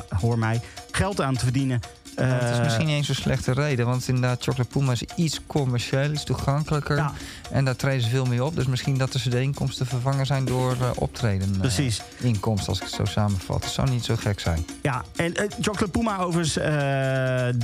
hoor 0.09 0.39
mij, 0.39 0.61
geld 0.91 1.21
aan 1.21 1.35
te 1.35 1.45
verdienen. 1.45 1.81
Het 2.23 2.55
is 2.55 2.61
misschien 2.63 2.87
niet 2.87 2.97
eens 2.97 3.07
zo'n 3.07 3.15
slechte 3.15 3.53
reden. 3.53 3.87
Want 3.87 4.09
inderdaad, 4.09 4.43
Chocolate 4.43 4.71
Puma 4.79 4.93
is 4.93 5.03
iets 5.17 5.41
commercieel, 5.47 6.11
iets 6.13 6.25
toegankelijker. 6.25 6.97
Ja. 6.97 7.13
En 7.51 7.65
daar 7.65 7.77
treden 7.77 8.03
ze 8.03 8.09
veel 8.09 8.25
mee 8.25 8.45
op. 8.45 8.55
Dus 8.57 8.67
misschien 8.67 8.99
dat 8.99 9.13
de 9.13 9.19
cd-inkomsten 9.19 9.87
vervangen 9.87 10.27
zijn 10.27 10.45
door 10.45 10.73
eh, 10.73 10.91
optreden. 10.95 11.49
eh, 11.55 11.59
Precies. 11.61 12.03
inkomsten, 12.19 12.69
als 12.69 12.79
ik 12.79 12.85
het 12.85 12.95
zo 12.95 13.05
samenvat. 13.05 13.63
Dat 13.63 13.71
zou 13.71 13.91
niet 13.91 14.05
zo 14.05 14.17
gek 14.17 14.41
zijn. 14.41 14.67
Ja, 14.83 15.03
en 15.17 15.35
eh, 15.35 15.45
Chocolate 15.61 15.89
Puma 15.91 16.19
overigens, 16.19 16.55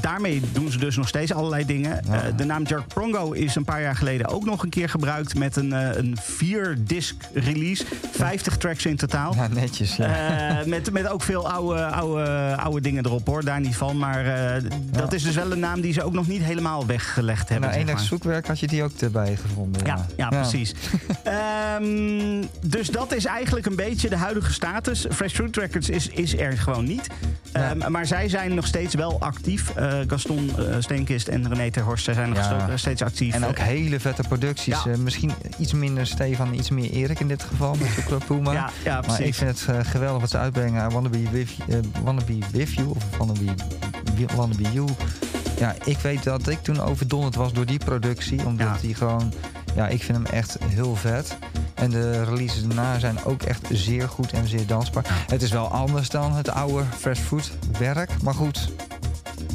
daarmee 0.00 0.42
doen 0.52 0.70
ze 0.70 0.78
dus 0.78 0.96
nog 0.96 1.08
steeds 1.08 1.32
allerlei 1.32 1.64
dingen. 1.66 2.02
Ja. 2.10 2.30
De 2.30 2.44
naam 2.44 2.62
Jack 2.62 2.86
Prongo 2.86 3.32
is 3.32 3.54
een 3.54 3.64
paar 3.64 3.80
jaar 3.82 3.96
geleden 3.96 4.28
ook 4.28 4.44
nog 4.44 4.62
een 4.62 4.68
keer 4.68 4.88
gebruikt 4.88 5.34
met 5.38 5.56
een, 5.56 5.72
een 5.98 6.16
vier-disc 6.20 7.14
release. 7.34 7.84
50 8.12 8.56
tracks 8.56 8.86
in 8.86 8.96
totaal. 8.96 9.34
Ja, 9.34 9.48
netjes. 9.48 9.96
Ja. 9.96 10.62
Met, 10.66 10.92
met 10.92 11.08
ook 11.08 11.22
veel 11.22 11.50
oude, 11.50 11.84
oude, 11.86 12.56
oude 12.56 12.80
dingen 12.80 13.04
erop 13.06 13.26
hoor, 13.26 13.44
daar 13.44 13.60
niet 13.60 13.76
van. 13.76 13.98
Maar 13.98 14.24
dat 14.90 15.12
is 15.12 15.22
dus 15.22 15.34
wel 15.34 15.52
een 15.52 15.58
naam 15.58 15.80
die 15.80 15.92
ze 15.92 16.02
ook 16.02 16.12
nog 16.12 16.26
niet 16.26 16.42
helemaal 16.42 16.86
weggelegd 16.86 17.46
en 17.46 17.52
hebben. 17.52 17.70
na 17.70 17.74
zeg 17.74 17.88
enig 17.88 18.00
zoekwerk 18.00 18.46
had 18.46 18.60
je 18.60 18.66
die 18.66 18.82
ook 18.82 18.92
erbij 18.98 19.36
gevonden. 19.36 19.86
Ja, 19.86 20.06
ja, 20.16 20.28
precies. 20.28 20.74
Ehm, 21.24 22.44
dus 22.66 22.88
dat 22.88 23.14
is 23.14 23.24
eigenlijk 23.24 23.66
een 23.66 23.76
beetje 23.76 24.08
de 24.08 24.16
huidige 24.16 24.52
status. 24.52 25.06
Fresh 25.10 25.34
Fruit 25.34 25.56
Records 25.56 25.88
is, 25.88 26.08
is 26.08 26.38
er 26.38 26.58
gewoon 26.58 26.84
niet. 26.84 27.06
Ehm, 27.52 27.90
maar 27.90 28.06
zij 28.06 28.28
zijn 28.28 28.54
nog 28.54 28.66
steeds 28.66 28.94
wel 28.94 29.20
actief. 29.20 29.70
Eh, 29.76 29.98
Gaston 30.06 30.50
uh, 30.58 30.76
Steenkist 30.78 31.28
en 31.28 31.48
René 31.48 31.70
ter 31.70 31.82
Horst 31.82 32.04
zij 32.04 32.14
zijn 32.14 32.28
nog 32.28 32.78
steeds 32.78 33.02
actief. 33.02 33.34
En 33.34 33.44
ook 33.44 33.58
hele 33.58 34.00
vette 34.00 34.22
producties. 34.28 34.86
Eh, 34.86 34.94
misschien 34.94 35.32
iets 35.58 35.72
minder 35.72 36.06
Stefan, 36.06 36.54
iets 36.54 36.70
meer 36.70 36.90
Erik 36.90 37.20
in 37.20 37.28
dit 37.28 37.42
geval 37.42 37.74
met 37.74 37.88
Chocolate 37.88 38.26
Puma. 38.34 38.52
ja, 38.52 38.70
ja, 38.84 39.00
maar 39.00 39.10
ik 39.10 39.16
precies. 39.16 39.36
vind 39.36 39.60
het 39.60 39.76
eh, 39.76 39.90
geweldig 39.90 40.20
wat 40.20 40.30
ze 40.30 40.38
uitbrengen. 40.38 40.90
I 40.90 40.92
Wanna 40.92 41.08
Be 41.08 41.22
With, 41.30 41.50
eh, 41.68 41.78
wanna 42.02 42.24
be 42.26 42.38
with 42.52 42.72
You 42.72 42.88
of 42.88 43.16
Wanna 43.18 43.32
Be, 43.32 43.54
wanna 44.34 44.54
be 44.56 44.72
You. 44.72 44.88
Ja, 45.58 45.74
ik 45.84 45.98
weet 45.98 46.22
dat 46.22 46.48
ik 46.48 46.62
toen 46.62 46.80
overdonderd 46.80 47.34
was 47.34 47.52
door 47.52 47.66
die 47.66 47.78
productie. 47.78 48.44
Omdat 48.46 48.66
Ja. 48.66 48.76
die 48.80 48.94
gewoon... 48.94 49.32
Ja, 49.74 49.88
ik 49.88 50.02
vind 50.02 50.16
hem 50.18 50.26
echt 50.26 50.56
heel 50.64 50.96
vet. 50.96 51.36
En 51.74 51.90
de 51.90 52.24
releases 52.24 52.62
daarna 52.66 52.98
zijn 52.98 53.24
ook 53.24 53.42
echt 53.42 53.66
zeer 53.70 54.08
goed 54.08 54.32
en 54.32 54.48
zeer 54.48 54.66
dansbaar. 54.66 55.24
Het 55.26 55.42
is 55.42 55.50
wel 55.50 55.68
anders 55.68 56.08
dan 56.08 56.32
het 56.32 56.48
oude 56.50 56.84
Fresh 56.98 57.20
Fruit 57.20 57.50
werk. 57.78 58.10
Maar 58.22 58.34
goed, 58.34 58.70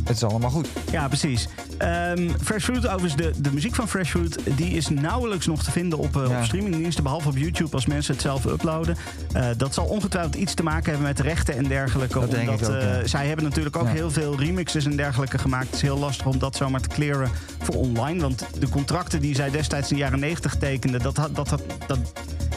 het 0.03 0.15
is 0.15 0.23
allemaal 0.23 0.49
goed. 0.49 0.67
Ja, 0.91 1.07
precies. 1.07 1.47
Ehm, 1.77 2.29
Fresh 2.43 2.63
Fruit, 2.63 2.87
overigens, 2.87 3.15
de, 3.15 3.31
de 3.41 3.51
muziek 3.53 3.75
van 3.75 3.87
Fresh 3.87 4.09
Fruit... 4.09 4.39
die 4.55 4.69
is 4.73 4.89
nauwelijks 4.89 5.45
nog 5.47 5.63
te 5.63 5.71
vinden 5.71 5.99
op, 5.99 6.15
eh, 6.17 6.29
Ja. 6.29 6.37
op 6.37 6.43
streamingdiensten... 6.45 7.03
behalve 7.03 7.27
op 7.27 7.37
YouTube 7.37 7.71
als 7.75 7.85
mensen 7.85 8.13
het 8.13 8.21
zelf 8.21 8.45
uploaden. 8.45 8.97
Eh, 9.33 9.45
dat 9.57 9.73
zal 9.73 9.85
ongetwijfeld 9.85 10.35
iets 10.35 10.53
te 10.53 10.63
maken 10.63 10.89
hebben 10.89 11.07
met 11.07 11.19
rechten 11.19 11.55
en 11.55 11.63
dergelijke. 11.63 12.19
Dat 12.19 12.31
denk 12.31 12.49
omdat 12.49 12.69
ook, 12.69 12.75
eh, 12.75 12.99
ja. 13.01 13.07
zij 13.07 13.27
hebben 13.27 13.45
natuurlijk 13.45 13.75
ook 13.77 13.87
Ja. 13.87 13.93
heel 13.93 14.11
veel 14.11 14.39
remixes 14.39 14.85
en 14.85 14.95
dergelijke 14.95 15.37
gemaakt. 15.37 15.65
Het 15.65 15.75
is 15.75 15.81
heel 15.81 15.97
lastig 15.99 16.25
om 16.25 16.39
dat 16.39 16.55
zomaar 16.55 16.81
te 16.81 16.89
clearen 16.89 17.29
voor 17.61 17.75
online. 17.75 18.21
Want 18.21 18.45
de 18.59 18.69
contracten 18.69 19.21
die 19.21 19.35
zij 19.35 19.49
destijds 19.51 19.89
in 19.91 19.95
de 19.97 20.01
jaren 20.03 20.19
90 20.19 20.55
tekenden... 20.55 21.01
dat, 21.01 21.15
dat, 21.33 21.55
dat 21.87 21.99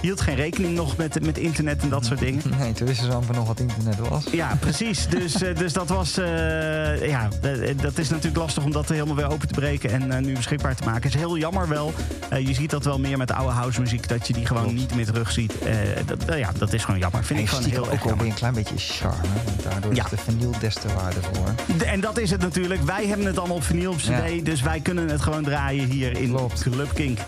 hield 0.01 0.21
geen 0.21 0.35
rekening 0.35 0.75
nog 0.75 0.97
met, 0.97 1.25
met 1.25 1.39
internet 1.39 1.83
en 1.83 1.89
dat 1.89 2.05
soort 2.07 2.19
dingen. 2.19 2.43
Nee, 2.59 2.73
toen 2.73 2.87
wisten 2.87 3.07
ze 3.07 3.13
amper 3.13 3.35
nog 3.35 3.47
wat 3.47 3.61
internet 3.61 3.99
was. 4.09 4.25
Ja, 4.33 4.57
precies. 4.61 5.07
Dus, 5.09 5.33
dus 5.33 5.73
dat 5.73 5.89
was. 5.89 6.19
eh, 6.19 7.09
ja, 7.43 7.49
eh, 7.51 7.77
dat 7.81 7.99
is 7.99 8.09
natuurlijk 8.09 8.37
lastig 8.37 8.65
om 8.65 8.73
dat 8.73 8.89
helemaal 8.89 9.15
weer 9.17 9.31
open 9.31 9.49
te 9.49 9.55
breken 9.55 9.91
en 9.91 10.13
eh, 10.13 10.19
nu 10.25 10.35
beschikbaar 10.35 10.75
te 10.75 10.85
maken. 10.85 11.09
is 11.09 11.15
heel 11.15 11.39
jammer 11.39 11.69
wel. 11.69 11.93
Eh, 12.31 12.47
je 12.47 12.55
ziet 12.55 12.71
dat 12.71 12.85
wel 12.85 12.99
meer 12.99 13.19
met 13.19 13.33
oude 13.33 13.53
house 13.53 13.81
muziek, 13.81 14.09
dat 14.09 14.27
je 14.27 14.33
die 14.33 14.47
gewoon 14.47 14.63
Klopt. 14.63 14.79
niet 14.79 14.95
meer 14.95 15.05
terugziet. 15.07 15.59
Eh 15.59 15.75
dat, 16.07 16.25
eh, 16.25 16.39
ja, 16.39 16.51
dat 16.59 16.73
is 16.73 16.85
gewoon 16.85 17.01
jammer. 17.01 17.25
Vind 17.25 17.39
En 17.39 17.45
ik 17.45 17.51
gewoon 17.51 17.71
heel 17.71 17.85
ook 17.85 17.91
erg 17.91 18.03
wel 18.03 18.17
weer 18.17 18.27
jammer. 18.27 18.27
een 18.27 18.35
klein 18.35 18.55
beetje 18.55 18.75
charme. 18.79 19.17
Daardoor 19.63 19.95
Ja. 19.95 20.05
is 20.05 20.11
de 20.11 20.17
vinyl 20.17 20.55
des 20.61 20.75
te 20.75 20.89
waardevol. 20.97 21.45
De- 21.79 21.85
En 21.85 22.01
dat 22.01 22.19
is 22.19 22.31
het 22.31 22.41
natuurlijk. 22.41 22.83
Wij 22.83 23.07
hebben 23.07 23.27
het 23.27 23.39
allemaal 23.39 23.57
op 23.57 23.63
vinyl 23.65 23.91
op 23.91 23.97
CD, 23.99 24.07
Ja. 24.07 24.43
dus 24.43 24.63
wij 24.63 24.81
kunnen 24.81 25.09
het 25.09 25.21
gewoon 25.21 25.43
draaien 25.45 25.85
hier 25.89 26.19
in 26.19 26.29
Klopt. 26.29 26.63
Club 26.63 26.95
Kink. 26.95 27.19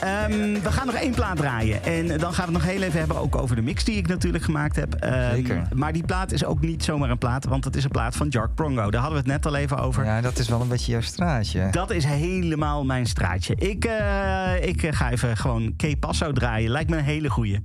Ehm, 0.00 0.30
we 0.62 0.72
gaan 0.72 0.86
nog 0.86 0.94
één 0.94 1.14
plaat 1.14 1.36
draaien. 1.36 1.84
En 1.84 2.06
dan 2.06 2.34
gaan 2.34 2.46
we 2.46 2.52
het 2.52 2.62
nog 2.62 2.64
heel 2.72 2.82
even 2.82 2.98
hebben 2.98 3.16
ook 3.16 3.36
over 3.36 3.56
de 3.56 3.62
mix 3.62 3.84
die 3.84 3.96
ik 3.96 4.08
natuurlijk 4.08 4.44
gemaakt 4.44 4.76
heb. 4.76 4.94
Ehm, 4.94 5.30
Zeker. 5.34 5.62
Maar 5.74 5.92
die 5.92 6.04
plaat 6.04 6.32
is 6.32 6.44
ook 6.44 6.60
niet 6.60 6.84
zomaar 6.84 7.10
een 7.10 7.18
plaat, 7.18 7.44
want 7.44 7.64
het 7.64 7.76
is 7.76 7.84
een 7.84 7.90
plaat 7.90 8.16
van 8.16 8.28
Jark 8.28 8.54
Prongo. 8.54 8.90
Daar 8.90 9.00
hadden 9.00 9.10
we 9.10 9.16
het 9.24 9.26
net 9.26 9.41
al 9.46 9.56
even 9.56 9.78
over. 9.78 10.04
Ja, 10.04 10.20
dat 10.20 10.38
is 10.38 10.48
wel 10.48 10.60
een 10.60 10.68
beetje 10.68 10.92
jouw 10.92 11.00
straatje. 11.00 11.68
Dat 11.70 11.90
is 11.90 12.04
helemaal 12.04 12.84
mijn 12.84 13.06
straatje. 13.06 13.54
Ik, 13.54 13.84
eh, 13.84 14.52
ik 14.60 14.86
ga 14.90 15.10
even 15.10 15.36
gewoon 15.36 15.76
K 15.76 15.98
Passo 16.00 16.32
draaien. 16.32 16.70
Lijkt 16.70 16.90
me 16.90 16.96
een 16.96 17.04
hele 17.04 17.30
goeie. 17.30 17.58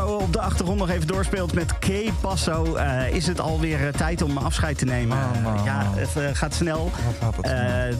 Op 0.00 0.32
de 0.32 0.40
achtergrond 0.40 0.78
nog 0.78 0.90
even 0.90 1.06
doorspeelt 1.06 1.52
met 1.52 1.78
K 1.88 2.10
Passo, 2.20 2.74
eh, 2.74 3.08
is 3.14 3.26
het 3.26 3.40
alweer 3.40 3.86
eh, 3.86 3.92
tijd 3.92 4.22
om 4.22 4.36
afscheid 4.36 4.78
te 4.78 4.84
nemen. 4.84 5.18
Man, 5.18 5.42
man, 5.54 5.64
ja, 5.64 5.82
het 5.94 6.16
eh, 6.16 6.22
gaat 6.32 6.54
snel. 6.54 6.90
Eh, 7.40 7.52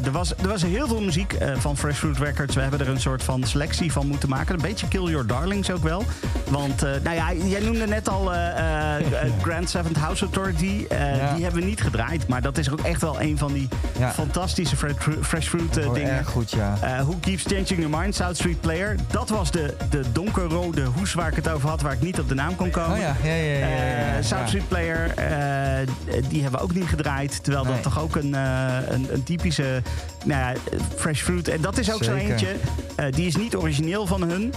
er, 0.07 0.11
was, 0.11 0.35
er 0.43 0.49
was 0.49 0.63
heel 0.63 0.87
veel 0.87 1.01
muziek 1.01 1.33
eh, 1.33 1.51
van 1.59 1.77
Fresh 1.77 1.97
Fruit 1.99 2.19
Records. 2.19 2.55
We 2.55 2.61
hebben 2.61 2.81
er 2.81 2.89
een 2.89 3.01
soort 3.01 3.23
van 3.23 3.45
selectie 3.45 3.93
van 3.93 4.07
moeten 4.07 4.29
maken. 4.29 4.55
Een 4.55 4.61
beetje 4.61 4.89
Kill 4.89 5.03
Your 5.05 5.27
Darlings 5.27 5.71
ook 5.71 5.83
wel. 5.83 6.05
Want, 6.51 6.83
eh, 6.83 6.91
nou 7.03 7.17
ja, 7.17 7.33
jij 7.45 7.61
noemde 7.61 7.87
net 7.87 8.09
al 8.09 8.33
eh, 8.35 8.49
eh, 8.59 8.97
eh, 8.97 9.31
Grand 9.43 9.71
Seventh 9.71 9.97
House 9.97 10.25
Authority. 10.25 10.85
Eh, 10.89 11.17
Ja. 11.17 11.35
Die 11.35 11.43
hebben 11.45 11.61
we 11.61 11.67
niet 11.69 11.81
gedraaid. 11.83 12.27
Maar 12.29 12.43
dat 12.43 12.59
is 12.59 12.71
ook 12.71 12.81
echt 12.81 13.01
wel 13.01 13.21
een 13.21 13.39
van 13.39 13.53
die 13.53 13.69
Ja. 13.99 14.11
fantastische 14.13 14.77
Fresh, 14.77 14.95
Fru- 14.99 15.23
Fresh 15.23 15.47
Fruit 15.49 15.77
eh, 15.77 15.89
Oh, 15.89 15.95
dingen. 15.95 16.11
erg 16.11 16.29
goed, 16.29 16.51
ja. 16.51 16.77
Eh, 16.81 17.01
Who 17.01 17.17
Keeps 17.21 17.43
Changing 17.43 17.69
Your 17.83 17.99
Mind, 17.99 18.15
South 18.15 18.37
Street 18.37 18.61
Player. 18.61 18.97
Dat 19.11 19.29
was 19.29 19.51
de, 19.51 19.77
de 19.91 20.03
donkerrode 20.13 20.83
hoes 20.85 21.15
waar 21.15 21.29
ik 21.29 21.37
het 21.37 21.49
over 21.49 21.69
had, 21.69 21.81
waar 21.83 21.93
ik 21.93 22.01
niet 22.01 22.21
op 22.21 22.29
de 22.29 22.35
naam 22.35 22.57
kon 22.57 22.71
komen. 22.71 22.91
Oh 22.93 22.99
ja, 22.99 23.17
ja, 23.23 23.35
ja, 23.35 23.59
ja. 23.59 23.72
Ja, 23.77 23.85
ja. 23.85 24.17
Eh, 24.19 24.25
South. 24.25 24.49
Street 24.49 24.69
Player, 24.69 25.11
eh, 25.17 25.87
die 26.29 26.43
hebben 26.43 26.61
we 26.61 26.67
ook 26.67 26.75
niet 26.75 26.85
gedraaid. 26.89 27.43
Terwijl 27.45 27.65
Nee. 27.65 27.73
dat 27.75 27.83
toch 27.83 28.01
ook 28.01 28.17
een, 28.17 28.35
eh, 28.35 28.77
een, 28.89 29.07
een 29.13 29.23
typische 29.23 29.83
nou 30.25 30.41
ja, 30.41 30.53
fresh 30.97 31.23
fruit. 31.23 31.49
En 31.49 31.61
dat 31.61 31.79
is 31.79 31.93
ook 31.93 32.05
zo 32.05 32.13
Zeker. 32.13 32.31
eentje. 32.31 32.55
eh, 32.97 33.07
die 33.13 33.27
is 33.27 33.37
niet 33.37 33.57
origineel 33.57 34.07
van 34.07 34.23
hun. 34.23 34.53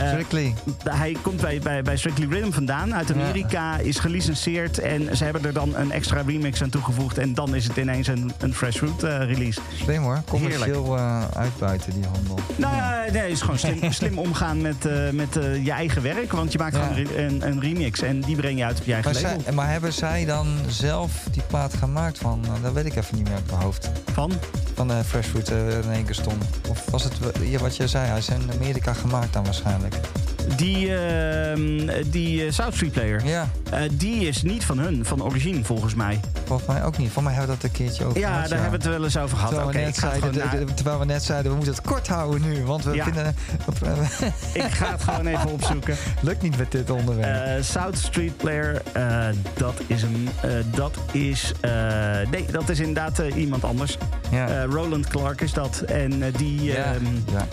Eh, 0.00 0.08
Strictly. 0.08 0.54
hij 0.84 1.16
komt 1.22 1.40
bij, 1.40 1.58
bij, 1.58 1.82
bij 1.82 1.96
Strictly 1.96 2.26
Rhythm 2.30 2.50
vandaan, 2.50 2.94
uit 2.94 3.12
Amerika, 3.12 3.78
is 3.78 3.98
gelicenseerd. 3.98 4.78
En 4.78 5.16
ze 5.16 5.24
hebben 5.24 5.44
er 5.44 5.52
dan 5.52 5.76
een 5.76 5.92
extra 5.92 6.22
remix 6.26 6.62
aan 6.62 6.70
toegevoegd. 6.70 7.18
En 7.18 7.34
dan 7.34 7.54
is 7.54 7.64
het 7.66 7.76
ineens 7.76 8.06
een, 8.06 8.32
een 8.38 8.54
fresh 8.54 8.76
fruit 8.76 9.02
eh, 9.02 9.18
release. 9.18 9.60
Slim 9.82 10.02
hoor. 10.02 10.22
Commercieel 10.28 10.96
eh, 10.96 11.24
uitbuiten 11.36 11.92
die 11.92 12.04
handel. 12.12 12.38
Nou 12.56 12.74
ja, 12.76 13.04
nee, 13.12 13.22
het 13.22 13.30
is 13.32 13.40
gewoon 13.40 13.58
slim, 13.58 13.92
slim 14.00 14.18
omgaan 14.18 14.60
met, 14.60 14.86
eh, 14.86 15.10
met 15.10 15.36
eh, 15.36 15.64
je 15.64 15.70
eigen 15.70 16.02
werk. 16.02 16.32
Want 16.32 16.52
je 16.52 16.58
maakt 16.58 16.76
gewoon 16.76 17.06
een, 17.16 17.46
een, 17.46 17.60
remix 17.60 18.02
en 18.02 18.20
die 18.20 18.36
breng 18.36 18.58
je 18.58 18.64
uit 18.64 18.78
op 18.78 18.84
je 18.86 18.92
eigen 18.92 19.12
Maar, 19.12 19.22
label. 19.22 19.40
zij, 19.42 19.52
maar 19.52 19.70
hebben 19.70 19.92
zij 19.92 20.24
dan 20.24 20.46
zelf 20.66 21.12
die 21.30 21.42
plaat 21.46 21.74
gemaakt 21.74 22.18
van, 22.18 22.40
eh, 22.44 22.62
dat 22.62 22.72
weet 22.72 22.86
ik 22.86 22.96
even 22.96 23.16
niet 23.16 23.24
meer 23.24 23.34
uit 23.34 23.50
mijn 23.50 23.62
hoofd, 23.62 23.90
Van? 24.12 24.32
van 24.74 24.90
eh 24.90 24.98
Fresh 25.06 25.26
Fruit 25.26 25.48
eh, 25.50 25.78
in 25.78 25.90
één 25.92 26.04
keer 26.04 26.14
stond? 26.14 26.44
Of 26.68 26.90
was 26.90 27.04
het 27.04 27.12
eh, 27.52 27.58
wat 27.58 27.76
je 27.76 27.88
zei, 27.88 28.06
hij 28.08 28.18
is 28.18 28.28
in 28.28 28.50
Amerika 28.60 28.92
gemaakt 28.92 29.32
dan 29.32 29.44
waarschijnlijk? 29.44 29.89
Die, 30.56 30.96
ehm, 30.96 31.90
die 32.10 32.44
eh, 32.46 32.52
South 32.52 32.74
Street 32.74 32.92
Player. 32.92 33.24
Ja, 33.26 33.48
Eh, 33.70 33.80
die 33.92 34.28
is 34.28 34.42
niet 34.42 34.64
van 34.64 34.78
hun, 34.78 35.04
van 35.04 35.22
origine 35.22 35.64
volgens 35.64 35.94
mij. 35.94 36.20
volgens 36.44 36.68
mij 36.68 36.84
ook 36.84 36.98
niet. 36.98 37.10
Voor 37.10 37.22
mij 37.22 37.32
hebben 37.32 37.54
we 37.54 37.60
dat 37.62 37.70
een 37.70 37.76
keertje 37.76 38.04
over 38.04 38.18
Ja, 38.18 38.32
gehad, 38.32 38.48
daar 38.48 38.60
hebben 38.60 38.80
we 38.80 38.86
het 38.86 38.94
wel 38.96 39.04
eens 39.04 39.16
over 39.16 39.36
gehad. 39.36 39.48
Terwijl, 39.54 39.68
Oké, 39.70 39.78
we 39.78 39.84
net 39.84 39.96
zeiden, 39.96 40.74
terwijl 40.74 40.98
we 40.98 41.04
net 41.04 41.22
zeiden, 41.22 41.50
we 41.50 41.56
moeten 41.56 41.74
het 41.74 41.82
kort 41.86 42.08
houden 42.08 42.40
nu. 42.40 42.64
Want 42.64 42.84
we 42.84 42.94
Ja. 42.94 43.04
vinden... 43.04 43.26
ik 44.54 44.62
ga 44.70 44.90
het 44.92 45.02
gewoon 45.02 45.26
even 45.26 45.50
opzoeken. 45.50 45.96
lukt 46.22 46.42
niet 46.42 46.58
met 46.58 46.72
dit 46.72 46.90
onderwerp. 46.90 47.46
Eh, 47.46 47.62
South 47.62 47.98
Street 47.98 48.36
Player, 48.36 48.82
dat 49.56 49.74
is 49.86 50.02
een. 50.02 50.28
dat 50.74 50.96
is. 51.12 51.52
nee, 52.30 52.44
dat 52.50 52.68
is 52.68 52.78
inderdaad 52.78 53.18
iemand 53.18 53.64
anders. 53.64 53.96
ja. 54.30 54.64
Roland 54.64 55.06
Clark 55.08 55.40
is 55.40 55.52
dat. 55.52 55.80
En 55.80 56.22
die. 56.36 56.62
ja. 56.62 56.74
ehm, 56.74 57.04
ja. 57.32 57.46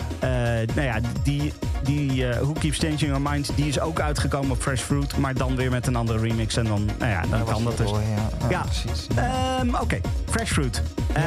eh, 0.59 0.67
nou 0.75 0.87
ja, 0.87 0.99
die. 1.23 1.53
die 1.83 2.16
eh, 2.25 2.39
Who 2.39 2.51
Keeps 2.53 2.77
Changing 2.77 2.99
Your 2.99 3.21
Mind, 3.21 3.49
die 3.55 3.67
is 3.67 3.79
ook 3.79 3.99
uitgekomen 3.99 4.51
op 4.51 4.61
Fresh 4.61 4.81
Fruit, 4.81 5.17
maar 5.17 5.33
dan 5.33 5.55
weer 5.55 5.71
met 5.71 5.87
een 5.87 5.95
andere 5.95 6.19
remix. 6.19 6.57
En 6.57 6.65
dan, 6.65 6.89
nou 6.99 7.11
ja, 7.11 7.21
dan 7.29 7.43
kan 7.43 7.63
dat 7.63 7.77
dus. 7.77 7.91
wel, 7.91 8.01
Ja, 8.49 8.61
precies. 8.61 9.07
Ehm, 9.15 9.75
Oké, 9.75 9.99
Fresh 10.29 10.51
Fruit. 10.51 10.81
Eh, 11.13 11.23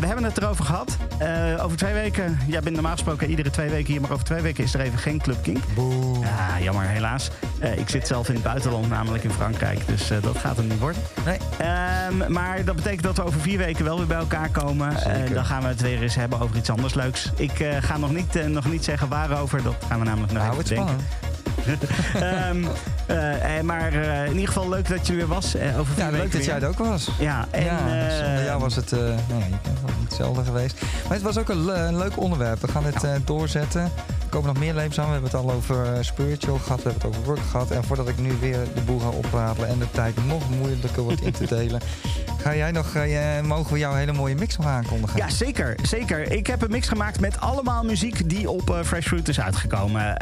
we 0.00 0.06
hebben 0.06 0.24
het 0.24 0.38
erover 0.38 0.64
gehad. 0.64 0.96
Eh, 1.18 1.64
over 1.64 1.76
twee 1.76 1.92
weken, 1.92 2.38
jij 2.46 2.60
bent 2.60 2.74
normaal 2.74 2.92
gesproken 2.92 3.30
iedere 3.30 3.50
twee 3.50 3.68
weken 3.70 3.92
hier, 3.92 4.00
maar 4.00 4.10
over 4.10 4.24
twee 4.24 4.40
weken 4.40 4.64
is 4.64 4.74
er 4.74 4.80
even 4.80 4.98
geen 4.98 5.18
Club 5.20 5.42
Kink. 5.42 5.58
Boe. 5.74 6.18
Ja, 6.20 6.60
jammer, 6.60 6.84
helaas. 6.84 7.30
Ik 7.76 7.88
zit 7.88 8.06
zelf 8.06 8.28
in 8.28 8.34
het 8.34 8.42
buitenland, 8.42 8.88
namelijk 8.88 9.24
in 9.24 9.30
Frankrijk, 9.30 9.86
dus 9.86 10.08
dat 10.20 10.38
gaat 10.38 10.56
hem 10.56 10.66
niet 10.66 10.78
worden. 10.78 11.02
Nee. 11.24 11.38
Ehm, 11.58 12.32
maar 12.32 12.64
dat 12.64 12.76
betekent 12.76 13.02
dat 13.02 13.16
we 13.16 13.24
over 13.24 13.40
vier 13.40 13.58
weken 13.58 13.84
wel 13.84 13.96
weer 13.96 14.06
bij 14.06 14.16
elkaar 14.16 14.48
komen. 14.50 14.94
Dan 15.34 15.44
gaan 15.44 15.62
we 15.62 15.68
het 15.68 15.80
weer 15.80 16.02
eens 16.02 16.14
hebben 16.14 16.40
over 16.40 16.56
iets 16.56 16.70
anders 16.70 16.94
leuks. 16.94 17.30
Ik 17.36 17.64
ga 17.80 17.96
nog 17.98 18.12
niet, 18.12 18.48
nog 18.48 18.70
niet 18.70 18.84
zeggen 18.84 19.08
waarover, 19.08 19.62
dat 19.62 19.74
gaan 19.88 20.00
we 20.00 20.09
namelijk 20.10 20.32
nog 20.32 20.42
even 20.42 20.56
bedenken. 20.56 20.96
Ehm, 22.14 22.64
eh, 23.06 23.58
eh, 23.58 23.64
maar 23.64 23.92
eh, 23.92 24.24
in 24.24 24.32
ieder 24.32 24.46
geval 24.46 24.68
leuk 24.68 24.88
dat 24.88 25.06
je 25.06 25.12
er 25.12 25.18
weer 25.18 25.26
was. 25.28 25.56
over 25.78 25.94
Ja, 25.98 26.10
leuk 26.10 26.22
dat 26.22 26.32
weer. 26.32 26.42
jij 26.44 26.60
er 26.60 26.68
ook 26.68 26.78
was. 26.78 27.10
Ja, 27.18 27.46
en, 27.50 27.64
ja, 27.64 28.42
jou 28.44 28.60
was 28.60 28.76
het 28.76 28.90
nou 28.90 29.42
hetzelfde 30.04 30.44
geweest. 30.44 30.80
Maar 31.02 31.12
het 31.12 31.22
was 31.22 31.38
ook 31.38 31.48
een, 31.48 31.64
le- 31.64 31.86
een 31.86 31.96
leuk 31.98 32.20
onderwerp. 32.20 32.60
We 32.60 32.68
gaan 32.68 32.84
het 32.84 33.26
doorzetten. 33.26 33.80
Er 33.82 34.36
komen 34.36 34.52
nog 34.52 34.62
meer 34.62 34.74
levens 34.74 34.98
aan. 34.98 35.06
We 35.06 35.12
hebben 35.12 35.30
het 35.30 35.40
al 35.40 35.50
over 35.50 36.04
spiritual 36.04 36.58
gehad. 36.58 36.82
We 36.82 36.90
hebben 36.90 37.08
het 37.08 37.16
over 37.18 37.26
work 37.34 37.46
gehad. 37.50 37.70
En 37.70 37.84
voordat 37.84 38.08
ik 38.08 38.18
nu 38.18 38.32
weer 38.40 38.58
de 38.74 38.80
boel 38.80 38.98
ga 38.98 39.08
opradelen 39.08 39.68
en 39.68 39.78
de 39.78 39.90
tijd 39.90 40.26
nog 40.26 40.50
moeilijker 40.50 41.02
wordt 41.02 41.20
in 41.20 41.32
te 41.32 41.46
delen... 41.56 41.80
Ga 42.42 42.54
jij 42.56 42.70
nog, 42.70 42.86
mogen 43.42 43.72
we 43.72 43.78
jouw 43.78 43.94
hele 43.94 44.12
mooie 44.12 44.34
mix 44.34 44.56
nog 44.56 44.66
aankondigen? 44.66 45.16
Ja, 45.16 45.28
zeker, 45.30 45.74
zeker. 45.82 46.32
Ik 46.32 46.46
heb 46.46 46.62
een 46.62 46.70
mix 46.70 46.88
gemaakt 46.88 47.20
met 47.20 47.40
allemaal 47.40 47.84
muziek 47.84 48.28
die 48.28 48.50
op 48.50 48.76
Fresh 48.84 49.06
Fruit 49.06 49.28
is 49.28 49.40
uitgekomen. 49.40 50.16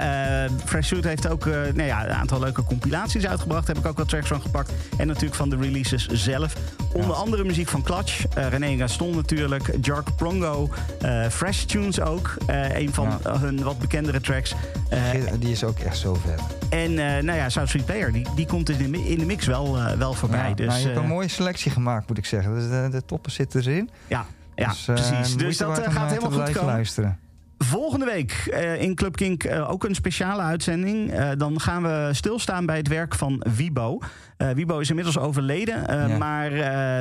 Fresh 0.65 0.87
Fruit 0.89 1.05
heeft 1.05 1.29
ook 1.29 1.38
eh, 1.47 1.53
nou 1.55 1.83
ja, 1.83 2.05
een 2.05 2.15
aantal 2.15 2.41
leuke 2.41 2.65
compilaties 2.65 3.27
uitgebracht. 3.27 3.67
Daar 3.67 3.75
heb 3.75 3.85
ik 3.85 3.91
ook 3.91 3.97
wat 3.99 4.09
tracks 4.09 4.29
van 4.29 4.41
gepakt. 4.41 4.73
En 4.97 5.07
natuurlijk 5.07 5.35
van 5.35 5.49
de 5.51 5.57
releases 5.57 6.07
zelf. 6.07 6.55
Onder 6.93 7.15
andere 7.17 7.45
muziek 7.45 7.69
van 7.69 7.83
Clutch, 7.83 8.27
eh, 8.27 8.49
René 8.49 8.77
Gaston 8.77 9.15
natuurlijk, 9.17 9.71
Jark 9.81 10.17
Prongo, 10.17 10.69
eh, 11.01 11.27
Fresh 11.29 11.63
Tunes 11.65 12.01
ook. 12.01 12.35
een 12.75 12.95
van 12.95 13.19
Ja. 13.25 13.39
hun 13.39 13.63
wat 13.63 13.79
bekendere 13.79 14.21
tracks. 14.21 14.55
Die 15.39 15.51
is 15.51 15.65
ook 15.65 15.79
echt 15.79 15.97
zo 15.99 16.15
vet. 16.15 16.41
en 16.71 16.95
nou 16.95 17.33
ja, 17.39 17.49
South 17.49 17.69
Street 17.69 17.85
Player, 17.85 18.13
die, 18.13 18.27
die 18.35 18.47
komt 18.47 18.69
in 18.69 18.93
de, 18.93 19.09
in 19.09 19.19
de 19.19 19.25
mix 19.27 19.47
wel, 19.47 19.79
wel 19.99 20.13
voorbij. 20.15 20.49
Ja, 20.49 20.55
dus, 20.55 20.67
nou, 20.67 20.79
je 20.81 20.87
hebt 20.87 20.99
een 20.99 21.07
mooie 21.07 21.29
selectie 21.29 21.71
gemaakt, 21.71 22.09
moet 22.09 22.19
ik 22.19 22.25
zeggen. 22.27 22.55
Dus 22.55 22.69
de, 22.69 22.89
de 22.91 23.05
toppen 23.05 23.33
zitten 23.33 23.61
erin. 23.61 23.91
ja, 24.07 24.27
ja 24.55 24.69
Dus, 24.69 24.85
precies. 24.85 25.37
Dus 25.37 25.57
dat 25.57 25.79
gaat 25.79 26.11
helemaal 26.11 26.31
goed 26.47 26.51
komen. 26.53 26.73
luisteren. 26.73 27.19
Volgende 27.59 28.05
week 28.05 28.33
eh, 28.51 28.81
in 28.83 28.95
Club 28.95 29.17
Kink 29.17 29.45
eh, 29.45 29.71
ook 29.71 29.85
een 29.85 29.95
speciale 29.95 30.43
uitzending. 30.43 31.11
Eh, 31.13 31.31
dan 31.37 31.61
gaan 31.61 31.83
we 31.83 32.09
stilstaan 32.13 32.67
bij 32.67 32.77
het 32.77 32.89
werk 32.89 33.15
van 33.15 33.45
Wibo. 33.57 33.99
Wibo 34.55 34.79
is 34.79 34.89
inmiddels 34.89 35.19
overleden, 35.19 36.09
Ja. 36.09 36.17
maar 36.19 36.51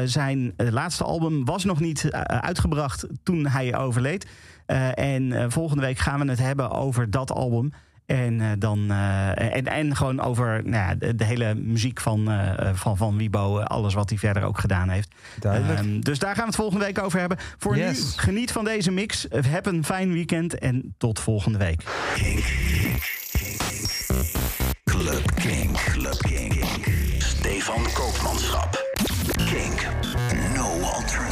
zijn 0.08 0.53
laatste 0.55 1.03
album 1.03 1.45
was 1.45 1.64
nog 1.64 1.80
niet 1.80 2.12
uitgebracht 2.26 3.05
toen 3.24 3.47
hij 3.47 3.76
overleed. 3.78 4.28
En 4.93 5.51
volgende 5.51 5.82
week 5.84 5.97
gaan 5.97 6.20
we 6.20 6.30
het 6.30 6.39
hebben 6.39 6.72
over 6.72 7.10
dat 7.10 7.32
album. 7.32 7.72
En, 8.08 8.41
eh, 8.41 8.47
dan, 8.60 8.91
eh, 8.91 9.55
en, 9.55 9.66
en 9.66 9.95
gewoon 9.95 10.22
over 10.22 10.62
nou 10.64 10.76
ja, 10.88 10.95
de, 10.95 11.16
de 11.16 11.24
hele 11.24 11.55
muziek 11.55 12.01
van, 12.01 12.32
eh, 12.32 12.70
van, 12.74 12.97
van 12.97 13.18
Wibo. 13.18 13.60
alles 13.60 13.93
wat 13.93 14.10
hij 14.10 14.18
verder 14.18 14.43
ook 14.43 14.60
gedaan 14.60 14.89
heeft. 14.89 15.16
Duidelijk. 15.39 15.80
Ehm, 15.80 15.99
dus 15.99 16.20
daar 16.20 16.30
gaan 16.34 16.41
we 16.43 16.47
het 16.49 16.55
volgende 16.55 16.86
week 16.86 16.99
over 16.99 17.20
hebben. 17.20 17.38
Voor 17.58 17.78
Yes. 17.78 17.97
nu, 17.97 18.22
geniet 18.22 18.51
van 18.51 18.66
deze 18.66 18.91
mix. 18.91 19.28
Heb 19.30 19.66
een 19.66 19.84
fijn 19.86 20.14
weekend 20.14 20.58
en 20.58 20.95
tot 20.97 21.20
volgende 21.20 21.58
week. 21.58 21.84
Club 24.84 25.32
King. 25.36 25.72
Club 25.72 26.18
King. 26.18 26.66
Stefan 27.18 27.84
Koopmanschap. 27.93 28.86
King. 29.45 29.82
No 30.55 30.80
alternative. 30.82 31.26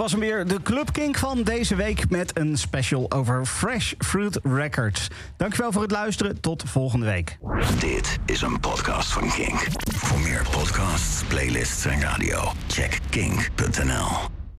Was 0.00 0.10
hem 0.10 0.20
weer, 0.20 0.46
de 0.46 0.62
Club 0.62 0.92
Kink 0.92 1.18
van 1.18 1.42
deze 1.42 1.74
week... 1.74 2.10
met 2.10 2.38
een 2.38 2.58
special 2.58 3.10
over 3.10 3.46
Fresh 3.46 3.92
Fruit 3.98 4.38
Records. 4.42 5.08
Dankjewel 5.36 5.72
voor 5.72 5.82
het 5.82 5.90
luisteren. 5.90 6.40
Tot 6.40 6.62
volgende 6.66 7.06
week. 7.06 7.38
Dit 7.78 8.18
is 8.26 8.42
een 8.42 8.60
podcast 8.60 9.12
van 9.12 9.30
Kink. 9.30 9.66
Voor 9.94 10.20
meer 10.20 10.46
podcasts, 10.50 11.24
playlists 11.24 11.84
en 11.84 12.00
radio, 12.00 12.52
check 12.68 12.98
kink.nl. 13.10 14.39